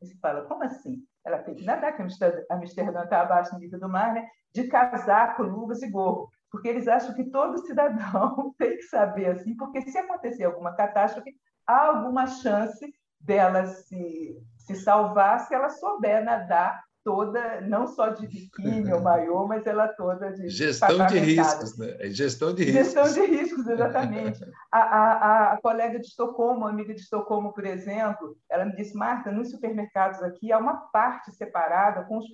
Você 0.00 0.16
fala, 0.18 0.46
como 0.46 0.64
assim? 0.64 1.02
Ela 1.24 1.38
teve 1.38 1.60
que 1.60 1.64
nadar, 1.64 1.96
que 1.96 2.02
Amsterdã 2.02 3.04
está 3.04 3.22
abaixo 3.22 3.52
do 3.52 3.58
nível 3.58 3.80
do 3.80 3.88
mar, 3.88 4.12
né? 4.12 4.28
de 4.54 4.68
casaco, 4.68 5.42
luvas 5.42 5.82
e 5.82 5.90
gorro 5.90 6.28
porque 6.54 6.68
eles 6.68 6.86
acham 6.86 7.12
que 7.16 7.24
todo 7.24 7.66
cidadão 7.66 8.54
tem 8.56 8.76
que 8.76 8.84
saber 8.84 9.26
assim, 9.26 9.56
porque 9.56 9.82
se 9.82 9.98
acontecer 9.98 10.44
alguma 10.44 10.72
catástrofe, 10.76 11.34
há 11.66 11.88
alguma 11.88 12.28
chance 12.28 12.94
dela 13.18 13.66
se, 13.66 14.40
se 14.58 14.76
salvar 14.76 15.40
se 15.40 15.52
ela 15.52 15.68
souber 15.68 16.24
nadar 16.24 16.80
toda, 17.04 17.60
não 17.60 17.86
só 17.86 18.08
de 18.08 18.26
biquíni 18.26 18.92
ou 18.92 19.00
maiô, 19.02 19.46
mas 19.46 19.66
ela 19.66 19.86
toda 19.88 20.32
de 20.32 20.48
gestão 20.48 21.06
de 21.06 21.18
riscos, 21.18 21.76
né? 21.78 21.96
É 22.00 22.08
gestão 22.08 22.52
de 22.52 22.64
riscos. 22.64 22.84
Gestão 22.84 23.12
de 23.12 23.30
riscos, 23.30 23.66
exatamente. 23.68 24.44
a, 24.72 24.78
a, 24.78 25.52
a, 25.52 25.60
colega 25.60 26.00
de 26.00 26.06
Estocolmo, 26.06 26.66
amiga 26.66 26.94
de 26.94 27.00
Estocolmo, 27.00 27.52
por 27.52 27.66
exemplo, 27.66 28.36
ela 28.50 28.64
me 28.64 28.74
disse, 28.74 28.96
Marta, 28.96 29.30
nos 29.30 29.50
supermercados 29.50 30.22
aqui 30.22 30.50
há 30.50 30.58
uma 30.58 30.76
parte 30.90 31.30
separada 31.32 32.04
com 32.04 32.18
os, 32.18 32.26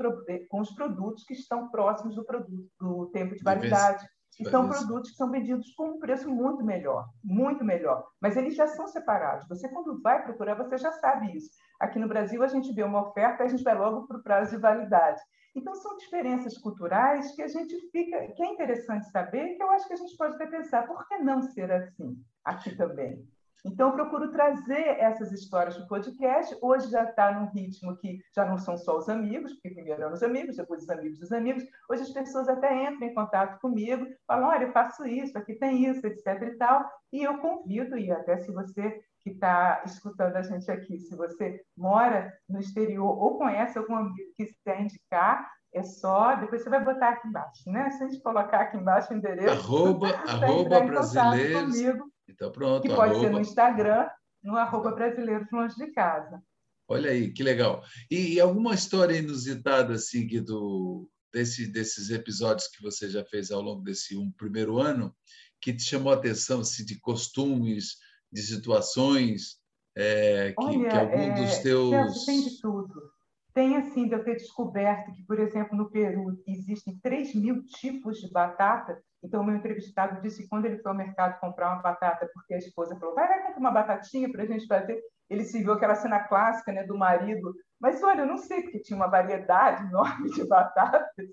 com 0.48 0.60
os 0.60 0.70
produtos 0.72 1.24
que 1.24 1.34
estão 1.34 1.68
próximos 1.68 2.14
do 2.14 2.24
produto 2.24 2.68
do 2.80 3.06
tempo 3.06 3.34
de 3.34 3.42
validade. 3.42 4.06
E 4.38 4.48
são 4.48 4.68
produtos 4.68 5.10
que 5.10 5.16
são 5.16 5.30
vendidos 5.30 5.74
com 5.74 5.90
um 5.90 5.98
preço 5.98 6.30
muito 6.30 6.64
melhor, 6.64 7.08
muito 7.22 7.64
melhor. 7.64 8.06
Mas 8.20 8.36
eles 8.36 8.54
já 8.54 8.66
são 8.66 8.86
separados. 8.86 9.48
Você, 9.48 9.68
quando 9.68 10.00
vai 10.00 10.22
procurar, 10.22 10.54
você 10.54 10.78
já 10.78 10.92
sabe 10.92 11.36
isso. 11.36 11.50
Aqui 11.78 11.98
no 11.98 12.08
Brasil, 12.08 12.42
a 12.42 12.46
gente 12.46 12.72
vê 12.72 12.82
uma 12.82 13.08
oferta, 13.08 13.42
a 13.42 13.48
gente 13.48 13.64
vai 13.64 13.76
logo 13.76 14.06
para 14.06 14.18
o 14.18 14.22
prazo 14.22 14.52
de 14.52 14.62
validade. 14.62 15.20
Então, 15.54 15.74
são 15.74 15.96
diferenças 15.96 16.56
culturais 16.58 17.34
que 17.34 17.42
a 17.42 17.48
gente 17.48 17.76
fica, 17.90 18.28
que 18.32 18.42
é 18.42 18.46
interessante 18.46 19.10
saber, 19.10 19.56
que 19.56 19.62
eu 19.62 19.70
acho 19.70 19.86
que 19.88 19.94
a 19.94 19.96
gente 19.96 20.16
pode 20.16 20.34
até 20.34 20.46
pensar, 20.46 20.86
por 20.86 21.06
que 21.08 21.18
não 21.18 21.42
ser 21.42 21.70
assim 21.72 22.22
aqui 22.44 22.76
também? 22.76 23.26
Então, 23.64 23.88
eu 23.88 23.94
procuro 23.94 24.30
trazer 24.30 24.98
essas 24.98 25.32
histórias 25.32 25.76
para 25.76 25.84
o 25.84 25.88
podcast. 25.88 26.56
Hoje 26.62 26.90
já 26.90 27.04
está 27.04 27.32
num 27.32 27.50
ritmo 27.50 27.96
que 27.96 28.18
já 28.34 28.44
não 28.44 28.58
são 28.58 28.76
só 28.76 28.96
os 28.96 29.08
amigos, 29.08 29.52
porque 29.54 29.70
primeiro 29.70 30.02
eram 30.02 30.14
os 30.14 30.22
amigos, 30.22 30.56
depois 30.56 30.82
os 30.82 30.90
amigos 30.90 31.18
dos 31.18 31.32
amigos. 31.32 31.62
Hoje 31.90 32.02
as 32.02 32.10
pessoas 32.10 32.48
até 32.48 32.88
entram 32.88 33.08
em 33.08 33.14
contato 33.14 33.60
comigo, 33.60 34.06
falam: 34.26 34.48
olha, 34.48 34.64
eu 34.64 34.72
faço 34.72 35.06
isso, 35.06 35.36
aqui 35.36 35.54
tem 35.54 35.86
isso, 35.86 36.06
etc. 36.06 36.26
e 36.42 36.56
tal. 36.56 36.88
E 37.12 37.22
eu 37.22 37.38
convido, 37.38 37.98
e 37.98 38.10
até 38.10 38.38
se 38.38 38.52
você 38.52 39.00
que 39.22 39.30
está 39.30 39.82
escutando 39.84 40.36
a 40.36 40.42
gente 40.42 40.70
aqui, 40.70 40.98
se 40.98 41.14
você 41.14 41.60
mora 41.76 42.32
no 42.48 42.58
exterior 42.58 43.06
ou 43.06 43.36
conhece 43.36 43.78
algum 43.78 43.94
amigo 43.94 44.16
que 44.36 44.46
quiser 44.46 44.80
indicar, 44.80 45.46
é 45.72 45.82
só, 45.82 46.34
depois 46.34 46.62
você 46.62 46.70
vai 46.70 46.82
botar 46.84 47.10
aqui 47.10 47.28
embaixo, 47.28 47.70
né? 47.70 47.90
Se 47.90 48.02
a 48.02 48.08
gente 48.08 48.22
colocar 48.22 48.60
aqui 48.60 48.76
embaixo 48.76 49.12
o 49.12 49.16
endereço, 49.16 49.50
arroba, 49.50 50.08
arroba 50.26 50.80
brasileiros, 50.80 51.76
comigo, 51.76 52.09
então, 52.40 52.50
pronto. 52.50 52.82
Que 52.82 52.88
pode 52.88 53.12
arroba... 53.12 53.20
ser 53.20 53.32
no 53.32 53.40
Instagram, 53.40 54.08
no 54.42 54.56
arroba 54.56 54.92
brasileiros 54.92 55.46
longe 55.52 55.76
de 55.76 55.88
casa. 55.92 56.42
Olha 56.88 57.10
aí, 57.10 57.30
que 57.30 57.42
legal. 57.42 57.84
E, 58.10 58.34
e 58.34 58.40
alguma 58.40 58.74
história 58.74 59.14
inusitada 59.14 59.92
assim, 59.92 60.26
do, 60.42 61.06
desse, 61.30 61.66
desses 61.66 62.08
episódios 62.08 62.66
que 62.68 62.82
você 62.82 63.10
já 63.10 63.22
fez 63.26 63.50
ao 63.50 63.60
longo 63.60 63.82
desse 63.82 64.16
um 64.16 64.32
primeiro 64.32 64.78
ano, 64.78 65.14
que 65.60 65.74
te 65.74 65.82
chamou 65.82 66.12
a 66.12 66.16
atenção 66.16 66.60
assim, 66.60 66.82
de 66.82 66.98
costumes, 66.98 67.98
de 68.32 68.40
situações, 68.40 69.58
é, 69.94 70.52
que, 70.52 70.64
Olha, 70.64 70.88
que 70.88 70.96
algum 70.96 71.20
é, 71.20 71.34
dos 71.34 71.58
teus... 71.58 72.24
Tem 72.24 72.40
de 72.40 72.58
tudo. 72.58 73.09
Tem 73.52 73.76
assim 73.76 74.06
de 74.06 74.14
eu 74.14 74.24
ter 74.24 74.36
descoberto 74.36 75.12
que, 75.12 75.24
por 75.24 75.38
exemplo, 75.38 75.76
no 75.76 75.90
Peru 75.90 76.40
existem 76.46 76.98
3 77.02 77.34
mil 77.34 77.64
tipos 77.64 78.18
de 78.18 78.30
batata. 78.30 79.00
Então, 79.22 79.42
o 79.42 79.44
meu 79.44 79.56
entrevistado 79.56 80.20
disse 80.22 80.42
que 80.42 80.48
quando 80.48 80.66
ele 80.66 80.78
foi 80.78 80.90
ao 80.90 80.96
mercado 80.96 81.38
comprar 81.40 81.72
uma 81.72 81.82
batata, 81.82 82.28
porque 82.32 82.54
a 82.54 82.58
esposa 82.58 82.96
falou, 82.98 83.14
vai, 83.14 83.28
vai 83.28 83.42
comprar 83.42 83.58
uma 83.58 83.70
batatinha 83.70 84.30
para 84.30 84.44
a 84.44 84.46
gente 84.46 84.66
fazer. 84.66 85.00
Ele 85.28 85.44
se 85.44 85.62
viu 85.62 85.72
aquela 85.72 85.94
cena 85.94 86.20
clássica 86.20 86.72
né, 86.72 86.84
do 86.84 86.96
marido, 86.96 87.54
mas 87.80 88.02
olha, 88.02 88.22
eu 88.22 88.26
não 88.26 88.38
sei, 88.38 88.62
porque 88.62 88.80
tinha 88.80 88.96
uma 88.96 89.08
variedade 89.08 89.84
enorme 89.88 90.30
de 90.30 90.46
batatas. 90.46 91.28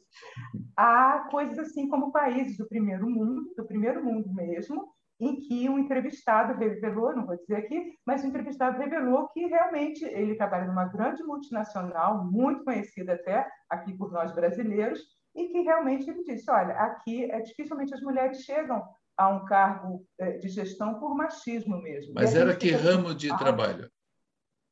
Há 0.76 1.28
coisas 1.32 1.58
assim 1.60 1.88
como 1.88 2.12
países 2.12 2.58
do 2.58 2.68
primeiro 2.68 3.10
mundo, 3.10 3.54
do 3.56 3.66
primeiro 3.66 4.04
mundo 4.04 4.32
mesmo, 4.34 4.94
em 5.20 5.40
que 5.40 5.68
um 5.68 5.80
entrevistado 5.80 6.58
revelou, 6.58 7.16
não 7.16 7.26
vou 7.26 7.36
dizer 7.38 7.56
aqui, 7.56 7.98
mas 8.06 8.24
o 8.24 8.28
entrevistado 8.28 8.78
revelou 8.78 9.28
que 9.30 9.46
realmente 9.48 10.06
ele 10.06 10.36
trabalha 10.36 10.68
numa 10.68 10.86
grande 10.86 11.24
multinacional, 11.24 12.24
muito 12.24 12.64
conhecida 12.64 13.14
até 13.14 13.48
aqui 13.70 13.94
por 13.98 14.12
nós 14.12 14.34
brasileiros, 14.34 15.00
e 15.36 15.48
que 15.50 15.62
realmente 15.62 16.10
ele 16.10 16.24
disse, 16.24 16.50
olha, 16.50 16.74
aqui 16.74 17.30
é 17.32 17.42
dificilmente 17.42 17.94
as 17.94 18.02
mulheres 18.02 18.44
chegam 18.44 18.84
a 19.16 19.30
um 19.30 19.46
cargo 19.46 20.06
eh, 20.20 20.38
de 20.38 20.50
gestão 20.50 21.00
por 21.00 21.16
machismo 21.16 21.82
mesmo. 21.82 22.14
Mas 22.14 22.36
era 22.36 22.56
que 22.56 22.72
ramo 22.72 23.16
de 23.16 23.32
ah, 23.32 23.38
trabalho? 23.38 23.90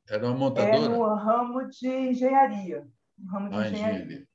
Era 0.08 0.26
uma 0.26 0.36
montadora? 0.36 0.76
É 0.76 0.88
no 0.88 1.14
ramo 1.14 1.68
de 1.68 1.88
engenharia. 1.88 2.86
No 3.18 3.30
ramo 3.32 3.48
de 3.48 3.56
ah, 3.56 3.68
engenharia. 3.68 4.04
engenharia. 4.04 4.26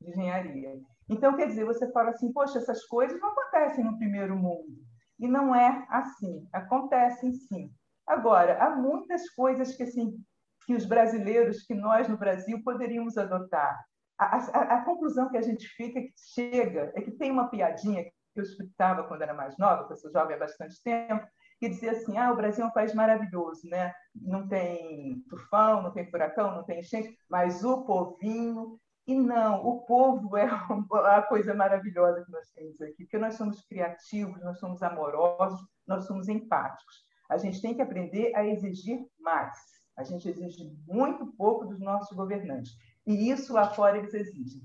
De 0.00 0.10
engenharia. 0.10 0.80
Então, 1.08 1.36
quer 1.36 1.46
dizer, 1.46 1.64
você 1.64 1.90
fala 1.92 2.10
assim, 2.10 2.32
poxa, 2.32 2.58
essas 2.58 2.84
coisas 2.86 3.20
não 3.20 3.30
acontecem 3.30 3.84
no 3.84 3.96
primeiro 3.96 4.36
mundo. 4.36 4.89
E 5.20 5.28
não 5.28 5.54
é 5.54 5.86
assim. 5.90 6.48
Acontecem 6.52 7.32
sim. 7.32 7.70
Agora, 8.06 8.62
há 8.62 8.74
muitas 8.74 9.28
coisas 9.30 9.76
que, 9.76 9.82
assim, 9.82 10.18
que 10.66 10.74
os 10.74 10.84
brasileiros, 10.84 11.62
que 11.62 11.74
nós 11.74 12.08
no 12.08 12.16
Brasil 12.16 12.62
poderíamos 12.64 13.16
adotar. 13.16 13.78
A, 14.18 14.36
a, 14.36 14.62
a 14.78 14.84
conclusão 14.84 15.30
que 15.30 15.36
a 15.36 15.42
gente 15.42 15.66
fica, 15.68 16.00
que 16.00 16.12
chega, 16.34 16.92
é 16.94 17.00
que 17.00 17.12
tem 17.12 17.30
uma 17.30 17.48
piadinha 17.48 18.04
que 18.04 18.12
eu 18.40 18.42
escutava 18.42 19.04
quando 19.04 19.22
era 19.22 19.34
mais 19.34 19.56
nova, 19.58 19.78
porque 19.78 19.94
eu 19.94 19.98
sou 19.98 20.12
jovem 20.12 20.36
há 20.36 20.38
bastante 20.38 20.82
tempo, 20.82 21.26
que 21.58 21.68
dizia 21.68 21.92
assim: 21.92 22.16
ah, 22.16 22.32
o 22.32 22.36
Brasil 22.36 22.64
é 22.64 22.68
um 22.68 22.72
país 22.72 22.94
maravilhoso, 22.94 23.68
né? 23.68 23.92
Não 24.14 24.48
tem 24.48 25.22
tufão, 25.28 25.82
não 25.82 25.92
tem 25.92 26.10
furacão, 26.10 26.54
não 26.54 26.64
tem 26.64 26.80
enchente, 26.80 27.16
mas 27.28 27.64
o 27.64 27.84
povinho 27.84 28.78
e 29.06 29.14
não, 29.14 29.66
o 29.66 29.80
povo 29.86 30.36
é 30.36 30.44
a 31.16 31.22
coisa 31.22 31.54
maravilhosa 31.54 32.24
que 32.24 32.30
nós 32.30 32.48
temos 32.50 32.80
aqui, 32.80 33.04
porque 33.04 33.18
nós 33.18 33.34
somos 33.34 33.60
criativos, 33.62 34.40
nós 34.42 34.58
somos 34.58 34.82
amorosos, 34.82 35.60
nós 35.86 36.06
somos 36.06 36.28
empáticos. 36.28 37.04
A 37.28 37.38
gente 37.38 37.60
tem 37.60 37.74
que 37.74 37.82
aprender 37.82 38.34
a 38.34 38.46
exigir 38.46 39.06
mais. 39.18 39.56
A 39.96 40.04
gente 40.04 40.28
exige 40.28 40.72
muito 40.86 41.26
pouco 41.36 41.66
dos 41.66 41.80
nossos 41.80 42.16
governantes. 42.16 42.72
E 43.06 43.30
isso 43.30 43.52
lá 43.52 43.70
fora 43.70 43.98
eles 43.98 44.14
exigem. 44.14 44.62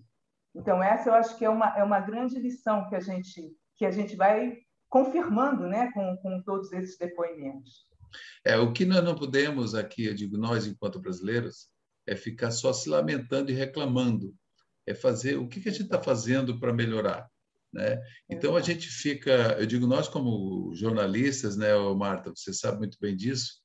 Então, 0.53 0.81
essa 0.81 1.09
eu 1.09 1.13
acho 1.13 1.37
que 1.37 1.45
é 1.45 1.49
uma, 1.49 1.77
é 1.77 1.83
uma 1.83 1.99
grande 1.99 2.39
lição 2.39 2.87
que 2.87 2.95
a 2.95 2.99
gente, 2.99 3.53
que 3.75 3.85
a 3.85 3.91
gente 3.91 4.15
vai 4.15 4.57
confirmando 4.89 5.67
né, 5.67 5.91
com, 5.91 6.17
com 6.17 6.41
todos 6.43 6.71
esses 6.71 6.97
depoimentos. 6.97 7.85
É, 8.45 8.57
o 8.57 8.71
que 8.71 8.85
nós 8.85 9.03
não 9.03 9.15
podemos 9.15 9.75
aqui, 9.75 10.05
eu 10.05 10.13
digo 10.13 10.37
nós, 10.37 10.65
enquanto 10.65 11.01
brasileiros, 11.01 11.67
é 12.07 12.15
ficar 12.15 12.51
só 12.51 12.71
se 12.73 12.89
lamentando 12.89 13.51
e 13.51 13.55
reclamando. 13.55 14.33
É 14.87 14.93
fazer 14.93 15.37
o 15.37 15.47
que, 15.47 15.59
a 15.67 15.71
gente 15.71 15.83
está 15.83 16.01
fazendo 16.01 16.59
para 16.59 16.73
melhorar. 16.73 17.27
Né? 17.73 17.99
Então 18.29 18.55
a 18.55 18.61
gente 18.61 18.87
fica, 18.87 19.57
eu 19.59 19.65
digo 19.65 19.87
nós 19.87 20.07
como 20.07 20.73
jornalistas, 20.75 21.57
né, 21.57 21.75
Marta, 21.95 22.31
você 22.33 22.53
sabe 22.53 22.77
muito 22.77 22.97
bem 23.01 23.15
disso, 23.15 23.55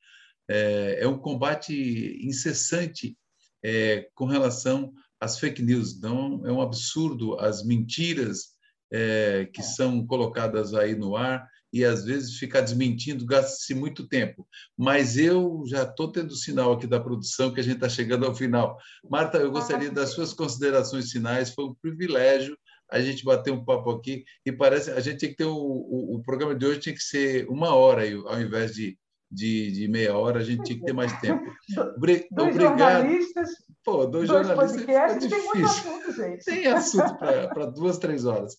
é, 0.48 0.98
é 1.00 1.07
um 1.07 1.18
combate 1.18 2.18
incessante 2.22 3.16
é, 3.62 4.09
com 4.14 4.24
relação 4.24 4.92
às 5.20 5.38
fake 5.38 5.62
news. 5.62 5.94
Então 5.94 6.42
é 6.44 6.50
um 6.50 6.61
absurdo 6.61 7.38
as 7.38 7.64
mentiras 7.64 8.59
é, 8.92 9.48
que 9.53 9.62
são 9.62 10.07
colocadas 10.07 10.74
aí 10.74 10.94
no 10.94 11.16
ar 11.16 11.46
e 11.72 11.85
às 11.85 12.05
vezes 12.05 12.37
ficar 12.37 12.62
desmentindo 12.62 13.24
gasta-se 13.24 13.74
muito 13.74 14.09
tempo. 14.09 14.46
Mas 14.76 15.16
eu 15.16 15.62
já 15.66 15.85
estou 15.85 16.11
tendo 16.11 16.35
sinal 16.35 16.72
aqui 16.72 16.87
da 16.87 16.98
produção 16.98 17.53
que 17.53 17.61
a 17.61 17.62
gente 17.62 17.76
está 17.76 17.88
chegando 17.88 18.26
ao 18.26 18.35
final. 18.35 18.76
Marta, 19.09 19.38
eu 19.38 19.50
gostaria 19.50 19.90
das 19.90 20.11
suas 20.11 20.33
considerações 20.33 21.11
finais. 21.11 21.55
Foi 21.55 21.66
um 21.66 21.74
privilégio 21.74 22.57
a 22.90 23.00
gente 23.00 23.24
bater 23.24 23.53
um 23.53 23.64
papo 23.64 23.90
aqui 23.90 24.24
e 24.44 24.50
parece 24.50 24.90
a 24.90 24.98
gente 24.98 25.20
tem 25.20 25.31
que 25.31 25.37
ter 25.37 25.44
o, 25.44 25.57
o, 25.57 26.16
o 26.16 26.22
programa 26.22 26.57
de 26.57 26.66
hoje 26.66 26.81
tinha 26.81 26.94
que 26.94 27.03
ser 27.03 27.48
uma 27.48 27.72
hora 27.72 28.03
ao 28.26 28.40
invés 28.40 28.74
de, 28.74 28.98
de, 29.30 29.70
de 29.72 29.88
meia 29.88 30.16
hora. 30.16 30.40
A 30.40 30.42
gente 30.42 30.64
tinha 30.64 30.78
que 30.78 30.84
ter 30.84 30.92
mais 30.92 31.18
tempo. 31.20 31.44
Obri 31.96 32.26
dois 32.30 32.54
obrigado. 32.54 32.78
jornalistas. 32.78 33.50
Pô, 33.84 34.06
dois, 34.06 34.28
dois 34.28 34.46
jornalistas. 34.46 34.82
Podcasts, 34.82 35.30
tem 35.30 35.44
muito 35.44 35.64
assunto, 35.64 36.12
gente. 36.12 36.44
Tem 36.44 36.66
assunto 36.66 37.16
para 37.18 37.66
duas, 37.66 37.98
três 37.98 38.24
horas. 38.24 38.56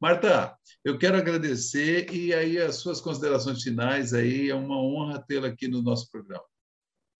Marta, 0.00 0.54
eu 0.84 0.98
quero 0.98 1.16
agradecer 1.16 2.12
e 2.12 2.34
aí 2.34 2.58
as 2.58 2.76
suas 2.76 3.00
considerações 3.00 3.62
finais 3.62 4.12
aí 4.12 4.50
é 4.50 4.54
uma 4.54 4.76
honra 4.76 5.24
tê-la 5.26 5.48
aqui 5.48 5.68
no 5.68 5.82
nosso 5.82 6.10
programa. 6.10 6.44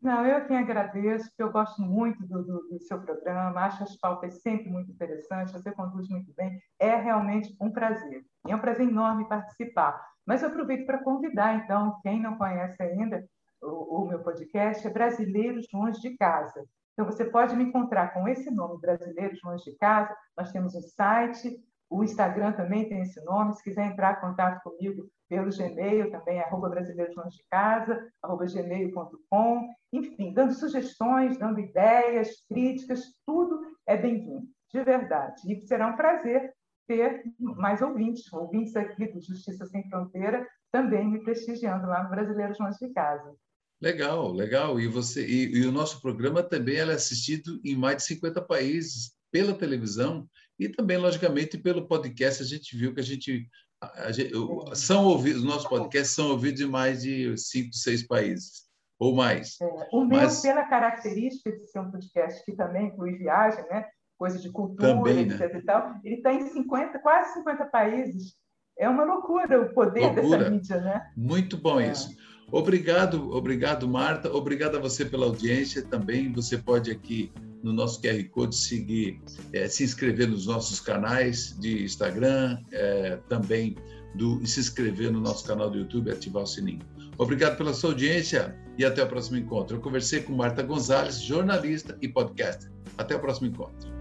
Não, 0.05 0.27
eu 0.27 0.47
quem 0.47 0.59
agradeço, 0.59 1.31
porque 1.31 1.43
eu 1.43 1.51
gosto 1.51 1.81
muito 1.81 2.27
do, 2.27 2.45
do, 2.45 2.69
do, 2.69 2.79
seu 2.83 3.01
programa, 3.01 3.59
acho 3.63 3.85
as 3.85 3.97
pautas 3.97 4.43
sempre 4.43 4.69
muito 4.69 4.93
interessantes, 4.93 5.55
você 5.55 5.73
conduz 5.73 6.11
muito 6.11 6.31
bem, 6.37 6.61
é 6.79 6.95
realmente 6.95 7.57
um 7.59 7.71
prazer. 7.73 8.23
E 8.47 8.53
é 8.53 8.55
um 8.55 8.61
prazer 8.61 8.87
enorme 8.87 9.27
participar. 9.27 9.99
Mas 10.27 10.43
eu 10.43 10.51
aproveito 10.51 10.85
para 10.85 11.03
convidar, 11.03 11.55
então, 11.55 11.99
quem 12.03 12.21
não 12.21 12.37
conhece 12.37 12.83
ainda 12.83 13.25
o, 13.63 14.03
o 14.03 14.07
meu 14.07 14.19
podcast, 14.23 14.87
é 14.87 14.91
Brasileiros 14.91 15.67
Longe 15.73 15.99
de 16.03 16.15
Casa. 16.19 16.63
Então, 16.93 17.07
você 17.07 17.25
pode 17.25 17.57
me 17.57 17.65
encontrar 17.65 18.13
com 18.13 18.29
esse 18.29 18.51
nome, 18.51 18.79
Brasileiros 18.83 19.41
Longe 19.43 19.65
de 19.65 19.75
Casa. 19.79 20.15
Nós 20.37 20.53
temos 20.53 20.75
um 20.75 20.83
site, 20.83 21.59
o 21.91 22.03
Instagram 22.03 22.53
também 22.53 22.89
tem 22.89 23.03
esse 23.03 23.23
nome. 23.25 23.55
Se 23.55 23.63
quiser 23.63 23.87
entrar 23.87 24.19
em 24.19 24.21
contato 24.21 24.63
comigo 24.63 25.09
pelo 25.29 25.51
Gmail, 25.51 26.11
também 26.11 26.39
é 26.39 26.45
arroba 26.45 26.69
brasileiros 26.69 27.15
de 27.15 27.45
casa, 27.51 28.09
gmail.com. 28.23 29.69
Enfim, 29.93 30.33
dando 30.33 30.55
sugestões, 30.55 31.39
dando 31.39 31.61
ideias, 31.61 32.45
críticas, 32.49 33.01
tudo 33.27 33.61
é 33.87 33.97
bem-vindo, 33.97 34.47
de 34.73 34.83
verdade. 34.83 35.41
E 35.47 35.67
será 35.67 35.89
um 35.89 35.97
prazer 35.97 36.53
ter 36.87 37.23
mais 37.39 37.81
ouvintes, 37.81 38.31
ouvintes 38.33 38.77
aqui 38.77 39.07
do 39.07 39.21
Justiça 39.21 39.65
Sem 39.67 39.89
Fronteira, 39.89 40.47
também 40.71 41.09
me 41.09 41.23
prestigiando 41.23 41.87
lá 41.87 42.03
no 42.03 42.11
Brasileiros 42.11 42.59
Longe 42.59 42.79
de 42.79 42.93
Casa. 42.93 43.35
Legal, 43.81 44.33
legal. 44.33 44.81
E 44.81 44.87
você 44.87 45.27
e, 45.27 45.59
e 45.59 45.67
o 45.67 45.73
nosso 45.73 46.01
programa 46.01 46.43
também 46.43 46.77
é 46.77 46.83
assistido 46.83 47.61
em 47.65 47.77
mais 47.77 47.99
de 47.99 48.05
50 48.05 48.43
países 48.43 49.13
pela 49.31 49.55
televisão 49.55 50.29
e 50.59 50.69
também, 50.69 50.97
logicamente, 50.97 51.59
pelo 51.59 51.87
podcast, 51.87 52.43
a 52.43 52.47
gente 52.47 52.77
viu 52.77 52.95
que 52.95 53.01
a 53.01 53.05
gente. 53.05 53.49
A 53.83 54.11
gente 54.13 54.33
são 54.75 55.05
ouvidos, 55.05 55.43
os 55.43 55.47
nossos 55.47 55.69
podcasts 55.69 56.15
são 56.15 56.31
ouvidos 56.31 56.61
em 56.61 56.67
mais 56.67 57.03
de 57.03 57.37
cinco, 57.37 57.75
seis 57.75 58.07
países, 58.07 58.63
ou 58.99 59.15
mais. 59.15 59.61
É, 59.61 59.89
o 59.93 60.05
meu, 60.05 60.23
Mas... 60.23 60.41
pela 60.41 60.65
característica 60.65 61.53
de 61.53 61.67
ser 61.67 61.81
um 61.81 61.91
podcast 61.91 62.43
que 62.47 62.53
também 62.53 62.87
inclui 62.87 63.19
viagem, 63.19 63.63
né? 63.69 63.85
coisa 64.17 64.39
de 64.39 64.51
cultura, 64.51 64.95
também, 64.95 65.21
etc. 65.21 65.41
Né? 65.53 65.59
E 65.59 65.63
tal, 65.63 65.95
ele 66.03 66.15
está 66.17 66.33
em 66.33 66.47
50, 66.47 66.99
quase 67.01 67.35
50 67.35 67.67
países. 67.67 68.35
É 68.79 68.89
uma 68.89 69.05
loucura 69.05 69.61
o 69.61 69.75
poder 69.75 70.01
loucura. 70.01 70.39
dessa 70.39 70.51
mídia, 70.51 70.81
né? 70.81 71.13
Muito 71.17 71.57
bom 71.57 71.81
é. 71.81 71.91
isso. 71.91 72.17
Obrigado, 72.51 73.31
obrigado, 73.33 73.89
Marta. 73.89 74.33
Obrigado 74.33 74.77
a 74.77 74.81
você 74.81 75.05
pela 75.05 75.27
audiência 75.27 75.83
também. 75.83 76.33
Você 76.33 76.59
pode 76.59 76.91
aqui 76.91 77.33
no 77.63 77.73
nosso 77.73 78.01
QR 78.01 78.23
Code 78.31 78.55
seguir, 78.55 79.21
é, 79.53 79.67
se 79.69 79.83
inscrever 79.83 80.29
nos 80.29 80.47
nossos 80.47 80.81
canais 80.81 81.57
de 81.59 81.83
Instagram, 81.83 82.59
é, 82.71 83.19
também 83.29 83.75
do, 84.15 84.47
se 84.47 84.61
inscrever 84.61 85.11
no 85.11 85.21
nosso 85.21 85.47
canal 85.47 85.71
do 85.71 85.79
YouTube 85.79 86.09
e 86.09 86.13
ativar 86.13 86.43
o 86.43 86.47
sininho. 86.47 86.81
Obrigado 87.17 87.57
pela 87.57 87.73
sua 87.73 87.91
audiência 87.91 88.55
e 88.77 88.85
até 88.85 89.03
o 89.03 89.07
próximo 89.09 89.39
encontro. 89.39 89.77
Eu 89.77 89.81
conversei 89.81 90.21
com 90.21 90.35
Marta 90.35 90.63
Gonzalez, 90.63 91.21
jornalista 91.21 91.97
e 92.03 92.09
podcaster. 92.09 92.71
Até 92.99 93.17
o 93.17 93.21
próximo 93.21 93.47
encontro. 93.49 93.95